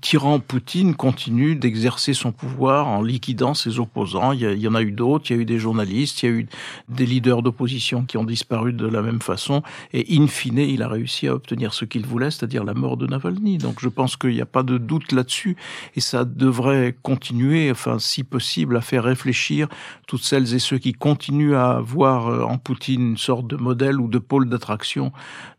tyran 0.00 0.40
Poutine 0.40 0.94
continue 0.94 1.54
d'exercer 1.56 2.12
son 2.14 2.32
pouvoir 2.32 2.88
en 2.88 3.02
liquidant 3.02 3.54
ses 3.54 3.78
opposants 3.78 4.32
il 4.36 4.60
y, 4.60 4.68
en 4.68 4.74
a 4.74 4.82
eu 4.82 4.92
d'autres, 4.92 5.30
il 5.30 5.36
y 5.36 5.38
a 5.38 5.42
eu 5.42 5.44
des 5.44 5.58
journalistes, 5.58 6.22
il 6.22 6.26
y 6.26 6.28
a 6.28 6.32
eu 6.32 6.46
des 6.88 7.06
leaders 7.06 7.42
d'opposition 7.42 8.04
qui 8.04 8.16
ont 8.16 8.24
disparu 8.24 8.72
de 8.72 8.86
la 8.86 9.02
même 9.02 9.20
façon, 9.20 9.62
et 9.92 10.06
in 10.16 10.26
fine, 10.26 10.58
il 10.58 10.82
a 10.82 10.88
réussi 10.88 11.28
à 11.28 11.34
obtenir 11.34 11.72
ce 11.74 11.84
qu'il 11.84 12.06
voulait, 12.06 12.30
c'est-à-dire 12.30 12.64
la 12.64 12.74
mort 12.74 12.96
de 12.96 13.06
Navalny. 13.06 13.58
Donc 13.58 13.80
je 13.80 13.88
pense 13.88 14.16
qu'il 14.16 14.30
n'y 14.30 14.40
a 14.40 14.46
pas 14.46 14.62
de 14.62 14.78
doute 14.78 15.12
là-dessus, 15.12 15.56
et 15.94 16.00
ça 16.00 16.24
devrait 16.24 16.96
continuer, 17.02 17.70
enfin 17.70 17.98
si 17.98 18.24
possible, 18.24 18.76
à 18.76 18.80
faire 18.80 19.04
réfléchir 19.04 19.68
toutes 20.06 20.22
celles 20.22 20.54
et 20.54 20.58
ceux 20.58 20.78
qui 20.78 20.92
continuent 20.92 21.56
à 21.56 21.80
voir 21.80 22.28
euh, 22.28 22.42
en 22.42 22.58
Poutine 22.58 23.10
une 23.10 23.16
sorte 23.16 23.46
de 23.46 23.56
modèle 23.56 24.00
ou 24.00 24.08
de 24.08 24.18
pôle 24.18 24.48
d'attraction 24.48 25.12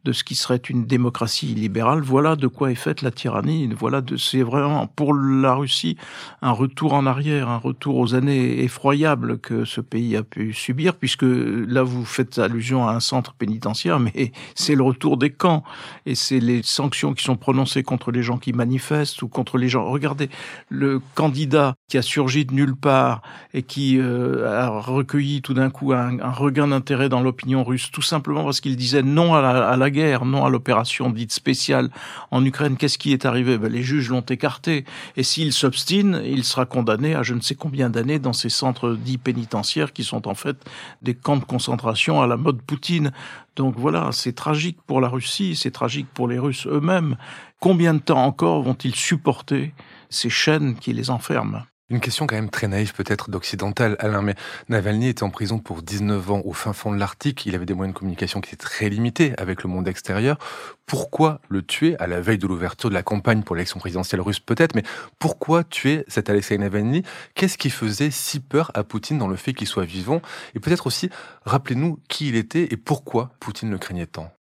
de 0.07 0.13
ce 0.13 0.23
qui 0.23 0.35
serait 0.35 0.55
une 0.69 0.85
démocratie 0.85 1.47
libérale. 1.47 1.99
Voilà 1.99 2.37
de 2.37 2.47
quoi 2.47 2.71
est 2.71 2.75
faite 2.75 3.01
la 3.01 3.11
tyrannie. 3.11 3.67
Voilà 3.77 3.99
de, 3.99 4.15
c'est 4.15 4.41
vraiment 4.41 4.87
pour 4.87 5.13
la 5.13 5.53
Russie 5.53 5.97
un 6.41 6.51
retour 6.51 6.93
en 6.93 7.05
arrière, 7.05 7.49
un 7.49 7.57
retour 7.57 7.97
aux 7.97 8.15
années 8.15 8.63
effroyable 8.63 9.37
que 9.37 9.65
ce 9.65 9.81
pays 9.81 10.15
a 10.15 10.23
pu 10.23 10.53
subir, 10.53 10.95
puisque 10.95 11.25
là 11.25 11.83
vous 11.83 12.05
faites 12.05 12.39
allusion 12.39 12.87
à 12.87 12.93
un 12.93 13.01
centre 13.01 13.33
pénitentiaire, 13.33 13.99
mais 13.99 14.31
c'est 14.55 14.75
le 14.75 14.83
retour 14.83 15.17
des 15.17 15.29
camps 15.29 15.65
et 16.05 16.15
c'est 16.15 16.39
les 16.39 16.63
sanctions 16.63 17.13
qui 17.13 17.25
sont 17.25 17.35
prononcées 17.35 17.83
contre 17.83 18.11
les 18.11 18.23
gens 18.23 18.37
qui 18.37 18.53
manifestent 18.53 19.21
ou 19.23 19.27
contre 19.27 19.57
les 19.57 19.67
gens. 19.67 19.91
Regardez, 19.91 20.29
le 20.69 21.01
candidat 21.15 21.75
qui 21.89 21.97
a 21.97 22.01
surgi 22.01 22.45
de 22.45 22.53
nulle 22.53 22.77
part 22.77 23.21
et 23.53 23.63
qui 23.63 23.99
euh, 23.99 24.49
a 24.49 24.69
recueilli 24.69 25.41
tout 25.41 25.53
d'un 25.53 25.69
coup 25.69 25.91
un, 25.91 26.17
regain 26.31 26.69
d'intérêt 26.69 27.09
dans 27.09 27.21
l'opinion 27.21 27.65
russe, 27.65 27.91
tout 27.91 28.01
simplement 28.01 28.45
parce 28.45 28.61
qu'il 28.61 28.77
disait 28.77 29.03
non 29.03 29.35
à 29.35 29.41
la, 29.41 29.67
à 29.67 29.75
la 29.75 29.89
guerre, 29.89 29.96
non 30.25 30.45
à 30.45 30.49
l'opération 30.49 31.09
dite 31.09 31.31
spéciale 31.31 31.89
en 32.31 32.43
Ukraine. 32.45 32.77
Qu'est-ce 32.77 32.97
qui 32.97 33.13
est 33.13 33.25
arrivé? 33.25 33.57
Ben, 33.57 33.71
Les 33.71 33.83
juges 33.83 34.09
l'ont 34.09 34.21
écarté. 34.21 34.85
Et 35.15 35.23
s'il 35.23 35.53
s'obstine, 35.53 36.21
il 36.25 36.43
sera 36.43 36.65
condamné 36.65 37.15
à 37.15 37.23
je 37.23 37.33
ne 37.33 37.41
sais 37.41 37.55
combien 37.55 37.89
d'années 37.89 38.19
dans 38.19 38.33
ces 38.33 38.49
centres 38.49 38.93
dits 38.93 39.17
pénitentiaires 39.17 39.93
qui 39.93 40.03
sont 40.03 40.27
en 40.27 40.35
fait 40.35 40.57
des 41.01 41.15
camps 41.15 41.37
de 41.37 41.43
concentration 41.43 42.21
à 42.21 42.27
la 42.27 42.37
mode 42.37 42.61
Poutine. 42.61 43.11
Donc 43.55 43.75
voilà, 43.77 44.09
c'est 44.11 44.33
tragique 44.33 44.77
pour 44.85 45.01
la 45.01 45.07
Russie, 45.07 45.55
c'est 45.55 45.71
tragique 45.71 46.07
pour 46.13 46.27
les 46.27 46.39
Russes 46.39 46.67
eux-mêmes. 46.67 47.17
Combien 47.59 47.93
de 47.93 47.99
temps 47.99 48.23
encore 48.23 48.61
vont-ils 48.61 48.95
supporter 48.95 49.73
ces 50.09 50.29
chaînes 50.29 50.75
qui 50.75 50.93
les 50.93 51.09
enferment? 51.09 51.63
Une 51.89 52.01
question 52.01 52.27
quand 52.27 52.35
même 52.35 52.49
très 52.49 52.67
naïve 52.67 52.93
peut-être 52.93 53.29
d'occidental, 53.29 53.95
Alain, 53.99 54.21
mais 54.21 54.35
Navalny 54.67 55.07
était 55.07 55.23
en 55.23 55.29
prison 55.29 55.57
pour 55.59 55.81
19 55.81 56.31
ans 56.31 56.41
au 56.43 56.51
fin 56.51 56.73
fond 56.73 56.91
de 56.91 56.97
l'Arctique, 56.97 57.45
il 57.45 57.55
avait 57.55 57.65
des 57.65 57.73
moyens 57.73 57.93
de 57.93 57.99
communication 57.99 58.41
qui 58.41 58.49
étaient 58.49 58.57
très 58.57 58.89
limités 58.89 59.33
avec 59.37 59.63
le 59.63 59.69
monde 59.69 59.87
extérieur. 59.87 60.37
Pourquoi 60.85 61.39
le 61.47 61.61
tuer 61.61 61.95
à 61.99 62.07
la 62.07 62.19
veille 62.19 62.37
de 62.37 62.47
l'ouverture 62.47 62.89
de 62.89 62.93
la 62.93 63.03
campagne 63.03 63.43
pour 63.43 63.55
l'élection 63.55 63.79
présidentielle 63.79 64.21
russe 64.21 64.41
peut-être, 64.41 64.75
mais 64.75 64.83
pourquoi 65.17 65.63
tuer 65.63 66.03
cet 66.09 66.29
Alexei 66.29 66.57
Navalny? 66.57 67.03
Qu'est-ce 67.35 67.57
qui 67.57 67.69
faisait 67.69 68.11
si 68.11 68.41
peur 68.41 68.71
à 68.73 68.83
Poutine 68.83 69.17
dans 69.17 69.29
le 69.29 69.37
fait 69.37 69.53
qu'il 69.53 69.67
soit 69.67 69.85
vivant? 69.85 70.21
Et 70.55 70.59
peut-être 70.59 70.87
aussi, 70.87 71.09
rappelez-nous 71.45 71.99
qui 72.09 72.27
il 72.27 72.35
était 72.35 72.67
et 72.71 72.77
pourquoi 72.77 73.31
Poutine 73.39 73.71
le 73.71 73.77
craignait 73.77 74.07
tant 74.07 74.36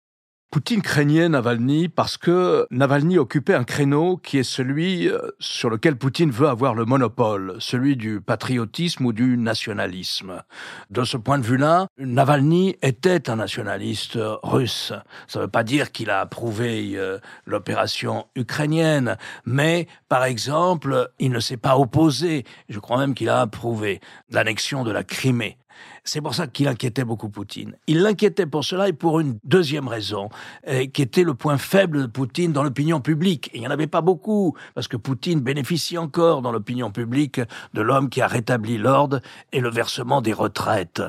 Poutine 0.54 0.84
craignait 0.84 1.30
Navalny 1.30 1.90
parce 1.90 2.16
que 2.16 2.68
Navalny 2.70 3.18
occupait 3.18 3.56
un 3.56 3.64
créneau 3.64 4.18
qui 4.18 4.38
est 4.38 4.44
celui 4.44 5.10
euh, 5.10 5.18
sur 5.40 5.72
lequel 5.72 5.96
Poutine 5.96 6.30
veut 6.30 6.48
avoir 6.48 6.76
le 6.76 6.86
monopole, 6.86 7.56
celui 7.58 7.98
du 7.98 8.22
patriotisme 8.22 9.08
ou 9.08 9.14
du 9.14 9.36
nationalisme. 9.36 10.44
De 10.92 11.06
ce 11.06 11.18
point 11.18 11.40
de 11.40 11.44
vue-là, 11.44 11.88
Navalny 11.98 12.76
était 12.84 13.32
un 13.32 13.38
nationaliste 13.38 14.20
russe. 14.44 14.94
Ça 15.28 15.40
ne 15.40 15.46
veut 15.46 15.50
pas 15.50 15.64
dire 15.64 15.92
qu'il 15.92 16.12
a 16.12 16.20
approuvé 16.20 16.92
euh, 16.98 17.18
l'opération 17.48 18.28
ukrainienne, 18.36 19.18
mais 19.48 19.88
par 20.08 20.24
exemple, 20.24 21.10
il 21.18 21.32
ne 21.32 21.40
s'est 21.40 21.58
pas 21.58 21.80
opposé, 21.80 22.44
je 22.70 22.78
crois 22.78 23.00
même 23.00 23.16
qu'il 23.16 23.30
a 23.30 23.42
approuvé 23.42 24.02
l'annexion 24.30 24.84
de 24.84 24.92
la 24.92 25.04
Crimée. 25.04 25.58
C'est 26.06 26.20
pour 26.20 26.36
ça 26.36 26.48
qu'il 26.48 26.68
inquiétait 26.68 27.06
beaucoup 27.06 27.30
Poutine. 27.30 27.78
Il 27.88 28.02
l'inquiétait 28.02 28.46
pour 28.46 28.66
cela 28.66 28.90
et 28.90 28.94
pour 28.94 29.22
une 29.22 29.40
deuxième 29.46 29.88
raison, 29.88 30.28
euh, 30.68 30.86
qui 30.88 31.02
était 31.02 31.24
le 31.24 31.34
point 31.34 31.58
faible 31.58 32.02
de 32.02 32.08
Poutine 32.08 32.52
dans 32.52 32.64
l'opinion 32.64 33.00
publique. 33.00 33.50
il 33.54 33.62
n'y 33.62 33.68
en 33.68 33.72
avait 33.72 33.88
pas 33.88 34.02
beaucoup, 34.02 34.54
parce 34.76 34.90
que 34.90 34.98
Poutine 34.98 35.40
bénéficie 35.40 35.98
encore 35.98 36.42
dans 36.42 36.52
l'opinion 36.52 36.92
publique 36.92 37.40
de 37.74 37.82
l'homme 37.82 38.10
qui 38.10 38.22
a 38.22 38.28
rétabli 38.28 38.78
l'ordre 38.78 39.22
et 39.54 39.62
le 39.62 39.70
versement 39.70 40.22
des 40.22 40.34
retraites. 40.34 41.02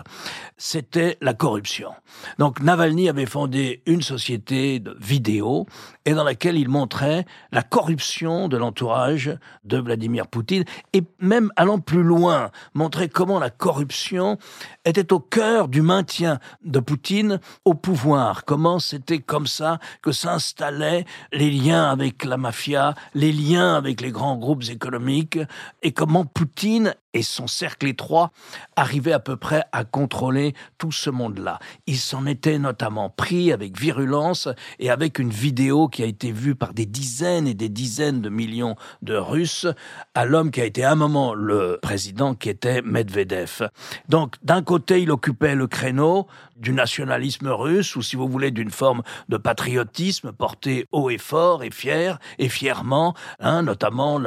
C'était 0.59 1.19
la 1.21 1.35
corruption. 1.35 1.91
Donc 2.39 2.61
Navalny 2.61 3.09
avait 3.09 3.27
fondé 3.27 3.83
une 3.87 4.03
société 4.03 4.79
de 4.79 4.97
vidéos 5.01 5.67
et 6.07 6.15
dans 6.15 6.23
laquelle 6.23 6.57
il 6.57 6.69
montrait 6.69 7.25
la 7.51 7.63
corruption 7.63 8.47
de 8.47 8.57
l'entourage 8.57 9.37
de 9.65 9.79
Vladimir 9.79 10.29
Poutine 10.29 10.65
et 10.93 11.03
même 11.19 11.51
allant 11.57 11.81
plus 11.81 12.05
loin, 12.05 12.51
montrer 12.75 13.09
comment 13.09 13.41
la 13.41 13.51
corruption 13.51 14.39
était 14.85 15.13
au 15.13 15.21
cœur 15.21 15.69
du 15.69 15.83
maintien 15.83 16.39
de 16.65 16.81
Poutine 16.81 17.41
au 17.65 17.75
pouvoir. 17.75 18.45
Comment 18.45 18.79
c'était 18.79 19.19
comme 19.19 19.47
ça 19.47 19.79
que 20.03 20.13
s'installaient 20.13 21.05
les 21.33 21.51
liens 21.51 21.91
avec 21.91 22.25
la 22.25 22.37
mafia, 22.37 22.95
les 23.15 23.33
liens 23.33 23.75
avec 23.75 24.01
les 24.01 24.11
grands 24.11 24.37
groupes 24.37 24.65
économiques, 24.69 25.39
et 25.83 25.93
comment 25.93 26.25
Poutine 26.25 26.95
et 27.15 27.23
son 27.23 27.47
cercle 27.47 27.87
étroit 27.87 28.33
arrivaient 28.77 29.13
à 29.13 29.21
peu 29.21 29.37
près 29.37 29.65
à 29.73 29.85
contrôler 29.85 30.55
tout 30.79 30.93
ce 30.93 31.09
monde-là. 31.11 31.59
Il 31.87 31.97
s'en 31.97 32.27
était 32.27 32.59
notamment 32.59 33.09
pris 33.09 33.53
avec 33.53 33.79
virulence 33.79 34.49
et 34.79 34.91
avec 34.91 35.19
une 35.19 35.31
vidéo 35.31 35.89
qui 35.89 36.03
a 36.03 36.07
été 36.07 36.33
vue 36.33 36.55
par 36.57 36.75
des 36.75 36.87
dizaines 36.87 37.47
et 37.47 37.55
des 37.55 37.69
dizaines 37.69 38.21
de 38.21 38.29
millions 38.29 38.77
de 39.03 39.15
Russes 39.15 39.67
à 40.15 40.25
l'homme 40.25 40.51
qui 40.51 40.61
a 40.61 40.65
été 40.65 40.85
un 40.85 40.97
moment 40.97 41.35
le 41.35 41.79
président 41.81 42.35
qui 42.35 42.51
était 42.51 42.83
Medvedev. 42.83 43.69
Donc 44.09 44.35
d'un 44.43 44.63
côté 44.63 45.01
il 45.01 45.11
occupait 45.11 45.55
le 45.55 45.69
créneau 45.69 46.27
du 46.57 46.73
nationalisme 46.73 47.49
russe 47.49 47.97
ou 47.97 48.03
si 48.03 48.17
vous 48.17 48.29
voulez 48.29 48.51
d'une 48.51 48.71
forme 48.71 49.03
de 49.29 49.37
patriotisme 49.37 50.33
porté 50.33 50.87
haut 50.93 51.11
et 51.11 51.19
fort 51.19 51.63
et 51.63 51.71
fier 51.71 52.19
et 52.39 52.49
fièrement, 52.49 53.15
hein, 53.41 53.63
notamment 53.63 54.21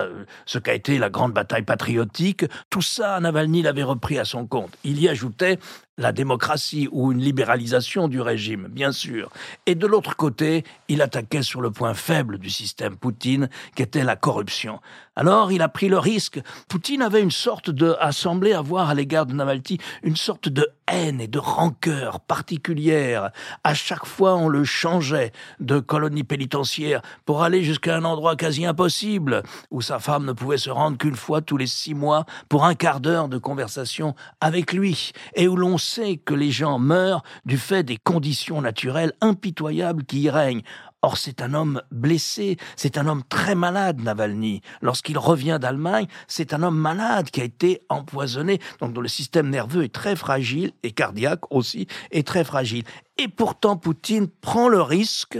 ce 0.45 0.59
qu'a 0.59 0.73
été 0.73 0.97
la 0.97 1.09
grande 1.09 1.33
bataille 1.33 1.63
patriotique. 1.63 2.45
Tout 2.77 2.83
ça, 2.83 3.19
Navalny 3.19 3.63
l'avait 3.63 3.81
repris 3.81 4.19
à 4.19 4.23
son 4.23 4.45
compte. 4.45 4.69
Il 4.83 5.01
y 5.01 5.09
ajoutait 5.09 5.57
la 5.97 6.11
démocratie 6.11 6.87
ou 6.91 7.11
une 7.11 7.21
libéralisation 7.21 8.07
du 8.07 8.21
régime, 8.21 8.67
bien 8.69 8.91
sûr. 8.91 9.31
Et 9.65 9.75
de 9.75 9.87
l'autre 9.87 10.15
côté, 10.15 10.63
il 10.87 11.01
attaquait 11.01 11.41
sur 11.41 11.61
le 11.61 11.71
point 11.71 11.93
faible 11.93 12.37
du 12.37 12.49
système 12.49 12.97
Poutine, 12.97 13.49
qui 13.75 13.81
était 13.81 14.03
la 14.03 14.15
corruption. 14.15 14.79
Alors, 15.15 15.51
il 15.51 15.63
a 15.63 15.69
pris 15.69 15.89
le 15.89 15.97
risque. 15.97 16.39
Poutine 16.67 17.01
avait 17.01 17.23
une 17.23 17.31
sorte 17.31 17.71
de, 17.71 17.95
a 17.99 18.11
semblé 18.11 18.53
avoir 18.53 18.89
à 18.89 18.93
l'égard 18.93 19.25
de 19.25 19.33
Navalny, 19.33 19.79
une 20.03 20.15
sorte 20.15 20.47
de 20.47 20.67
haine 20.87 21.19
et 21.19 21.27
de 21.27 21.39
rancœur 21.39 22.19
particulière. 22.19 23.31
À 23.63 23.73
chaque 23.73 24.05
fois, 24.05 24.35
on 24.35 24.47
le 24.47 24.63
changeait 24.63 25.31
de 25.59 25.79
colonie 25.79 26.23
pénitentiaire 26.23 27.01
pour 27.25 27.41
aller 27.41 27.63
jusqu'à 27.63 27.97
un 27.97 28.05
endroit 28.05 28.35
quasi 28.35 28.65
impossible, 28.65 29.41
où 29.71 29.81
sa 29.81 29.97
femme 29.97 30.25
ne 30.25 30.33
pouvait 30.33 30.59
se 30.59 30.69
rendre 30.69 30.97
qu'une 30.99 31.15
fois 31.15 31.41
tous 31.41 31.57
les 31.57 31.67
six 31.67 31.95
mois 31.95 32.25
pour 32.47 32.65
un 32.65 32.75
quart 32.75 32.99
d'heure 32.99 33.27
de 33.27 33.39
conversation 33.39 34.13
avec 34.39 34.71
lui, 34.71 35.13
et 35.35 35.47
où 35.47 35.55
l'on 35.55 35.79
sait 35.87 36.17
que 36.17 36.33
les 36.33 36.51
gens 36.51 36.79
meurent 36.79 37.23
du 37.45 37.57
fait 37.57 37.83
des 37.83 37.97
conditions 37.97 38.61
naturelles 38.61 39.13
impitoyables 39.21 40.03
qui 40.03 40.21
y 40.21 40.29
règnent. 40.29 40.63
Or, 41.01 41.17
c'est 41.17 41.41
un 41.41 41.53
homme 41.53 41.81
blessé, 41.91 42.57
c'est 42.75 42.97
un 42.97 43.07
homme 43.07 43.23
très 43.29 43.55
malade, 43.55 44.01
Navalny. 44.01 44.61
Lorsqu'il 44.81 45.17
revient 45.17 45.57
d'Allemagne, 45.61 46.07
c'est 46.27 46.53
un 46.53 46.63
homme 46.63 46.77
malade 46.77 47.29
qui 47.29 47.39
a 47.39 47.45
été 47.45 47.81
empoisonné, 47.87 48.59
donc 48.81 48.93
dont 48.93 49.01
le 49.01 49.07
système 49.07 49.49
nerveux 49.49 49.83
est 49.83 49.93
très 49.93 50.15
fragile, 50.15 50.71
et 50.83 50.91
cardiaque 50.91 51.51
aussi, 51.51 51.87
est 52.11 52.27
très 52.27 52.43
fragile. 52.43 52.83
Et 53.17 53.27
pourtant, 53.27 53.77
Poutine 53.77 54.27
prend 54.27 54.67
le 54.67 54.81
risque 54.81 55.39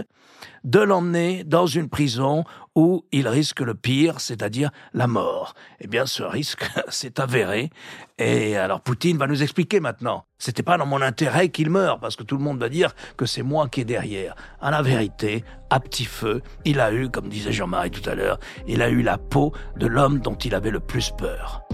de 0.64 0.80
l'emmener 0.80 1.44
dans 1.44 1.66
une 1.66 1.88
prison 1.88 2.44
où 2.78 3.04
il 3.10 3.26
risque 3.26 3.58
le 3.58 3.74
pire, 3.74 4.20
c'est-à-dire 4.20 4.70
la 4.94 5.08
mort. 5.08 5.54
Eh 5.80 5.88
bien, 5.88 6.06
ce 6.06 6.22
risque 6.22 6.64
s'est 6.88 7.20
avéré. 7.20 7.70
Et 8.18 8.56
alors, 8.56 8.82
Poutine 8.82 9.18
va 9.18 9.26
nous 9.26 9.42
expliquer 9.42 9.80
maintenant. 9.80 10.26
C'était 10.38 10.62
pas 10.62 10.78
dans 10.78 10.86
mon 10.86 11.02
intérêt 11.02 11.48
qu'il 11.48 11.70
meure, 11.70 11.98
parce 11.98 12.14
que 12.14 12.22
tout 12.22 12.36
le 12.36 12.44
monde 12.44 12.60
va 12.60 12.68
dire 12.68 12.94
que 13.16 13.26
c'est 13.26 13.42
moi 13.42 13.68
qui 13.68 13.80
est 13.80 13.84
derrière. 13.84 14.36
À 14.60 14.70
la 14.70 14.82
vérité, 14.82 15.44
à 15.70 15.80
petit 15.80 16.04
feu, 16.04 16.40
il 16.64 16.78
a 16.78 16.92
eu, 16.92 17.10
comme 17.10 17.28
disait 17.28 17.50
Jean-Marie 17.50 17.90
tout 17.90 18.08
à 18.08 18.14
l'heure, 18.14 18.38
il 18.68 18.80
a 18.80 18.90
eu 18.90 19.02
la 19.02 19.18
peau 19.18 19.52
de 19.76 19.88
l'homme 19.88 20.20
dont 20.20 20.36
il 20.36 20.54
avait 20.54 20.70
le 20.70 20.80
plus 20.80 21.10
peur. 21.10 21.64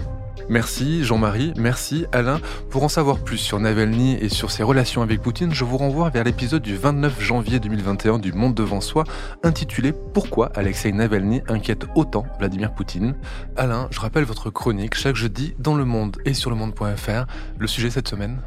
Merci 0.47 1.03
Jean-Marie, 1.03 1.53
merci 1.57 2.05
Alain. 2.11 2.39
Pour 2.69 2.83
en 2.83 2.87
savoir 2.87 3.17
plus 3.17 3.39
sur 3.39 3.59
Navalny 3.59 4.13
et 4.13 4.29
sur 4.29 4.51
ses 4.51 4.61
relations 4.61 5.01
avec 5.01 5.19
Poutine, 5.21 5.51
je 5.51 5.63
vous 5.63 5.77
renvoie 5.77 6.11
vers 6.11 6.23
l'épisode 6.23 6.61
du 6.61 6.75
29 6.75 7.19
janvier 7.19 7.59
2021 7.59 8.19
du 8.19 8.31
Monde 8.31 8.53
devant 8.53 8.79
soi, 8.79 9.05
intitulé 9.43 9.91
Pourquoi 10.13 10.51
Alexei 10.55 10.91
Navalny 10.91 11.41
inquiète 11.47 11.85
autant 11.95 12.27
Vladimir 12.37 12.75
Poutine? 12.75 13.15
Alain, 13.55 13.87
je 13.89 13.99
rappelle 13.99 14.23
votre 14.23 14.51
chronique 14.51 14.93
chaque 14.93 15.15
jeudi 15.15 15.55
dans 15.57 15.73
Le 15.75 15.83
Monde 15.83 16.17
et 16.25 16.35
sur 16.35 16.51
le 16.51 16.55
monde.fr. 16.55 17.25
Le 17.57 17.67
sujet 17.67 17.89
cette 17.89 18.07
semaine? 18.07 18.39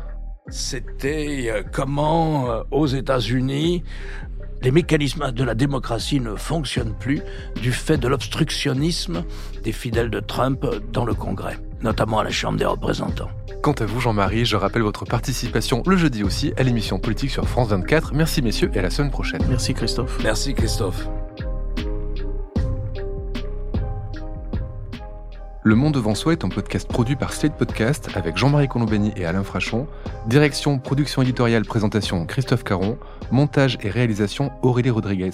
C'était 0.51 1.51
euh, 1.51 1.63
comment 1.73 2.49
euh, 2.49 2.63
aux 2.71 2.87
États-Unis 2.87 3.83
les 4.63 4.71
mécanismes 4.71 5.33
de 5.33 5.45
la 5.45 5.55
démocratie 5.55 6.21
ne 6.21 6.37
fonctionnent 6.37 6.95
plus 6.95 7.23
du 7.61 7.73
fait 7.73 7.99
de 7.99 8.09
l'obstructionnisme 8.09 9.25
des 9.63 9.73
fidèles 9.73 10.11
de 10.11 10.21
Trump 10.21 10.65
dans 10.93 11.05
le 11.05 11.15
Congrès 11.15 11.59
notamment 11.83 12.19
à 12.19 12.25
la 12.25 12.31
Chambre 12.31 12.59
des 12.59 12.65
représentants. 12.65 13.31
Quant 13.63 13.73
à 13.73 13.87
vous, 13.87 14.01
Jean-Marie, 14.01 14.45
je 14.45 14.57
rappelle 14.57 14.83
votre 14.83 15.05
participation 15.05 15.83
le 15.87 15.97
jeudi 15.97 16.23
aussi 16.23 16.53
à 16.57 16.63
l'émission 16.63 16.99
politique 16.99 17.31
sur 17.31 17.49
France 17.49 17.69
24. 17.69 18.15
Merci 18.15 18.41
messieurs 18.41 18.71
et 18.73 18.79
à 18.79 18.83
la 18.83 18.91
semaine 18.91 19.11
prochaine. 19.11 19.43
Merci 19.49 19.75
Christophe. 19.75 20.19
Merci 20.23 20.55
Christophe. 20.55 21.09
Le 25.65 25.75
Monde 25.75 25.95
devant 25.95 26.15
soi 26.15 26.33
est 26.33 26.45
un 26.45 26.49
podcast 26.49 26.89
produit 26.89 27.17
par 27.17 27.33
Slate 27.33 27.59
Podcast 27.59 28.09
avec 28.15 28.39
Jean-Marie 28.39 28.69
Colombani 28.69 29.13
et 29.17 29.27
Alain 29.27 29.43
Frachon. 29.43 29.87
Direction, 30.27 30.79
production 30.79 31.21
éditoriale, 31.21 31.65
présentation 31.65 32.25
Christophe 32.25 32.65
Caron. 32.65 32.97
Montage 33.31 33.77
et 33.83 33.91
réalisation 33.91 34.51
Aurélie 34.63 34.89
Rodriguez. 34.89 35.33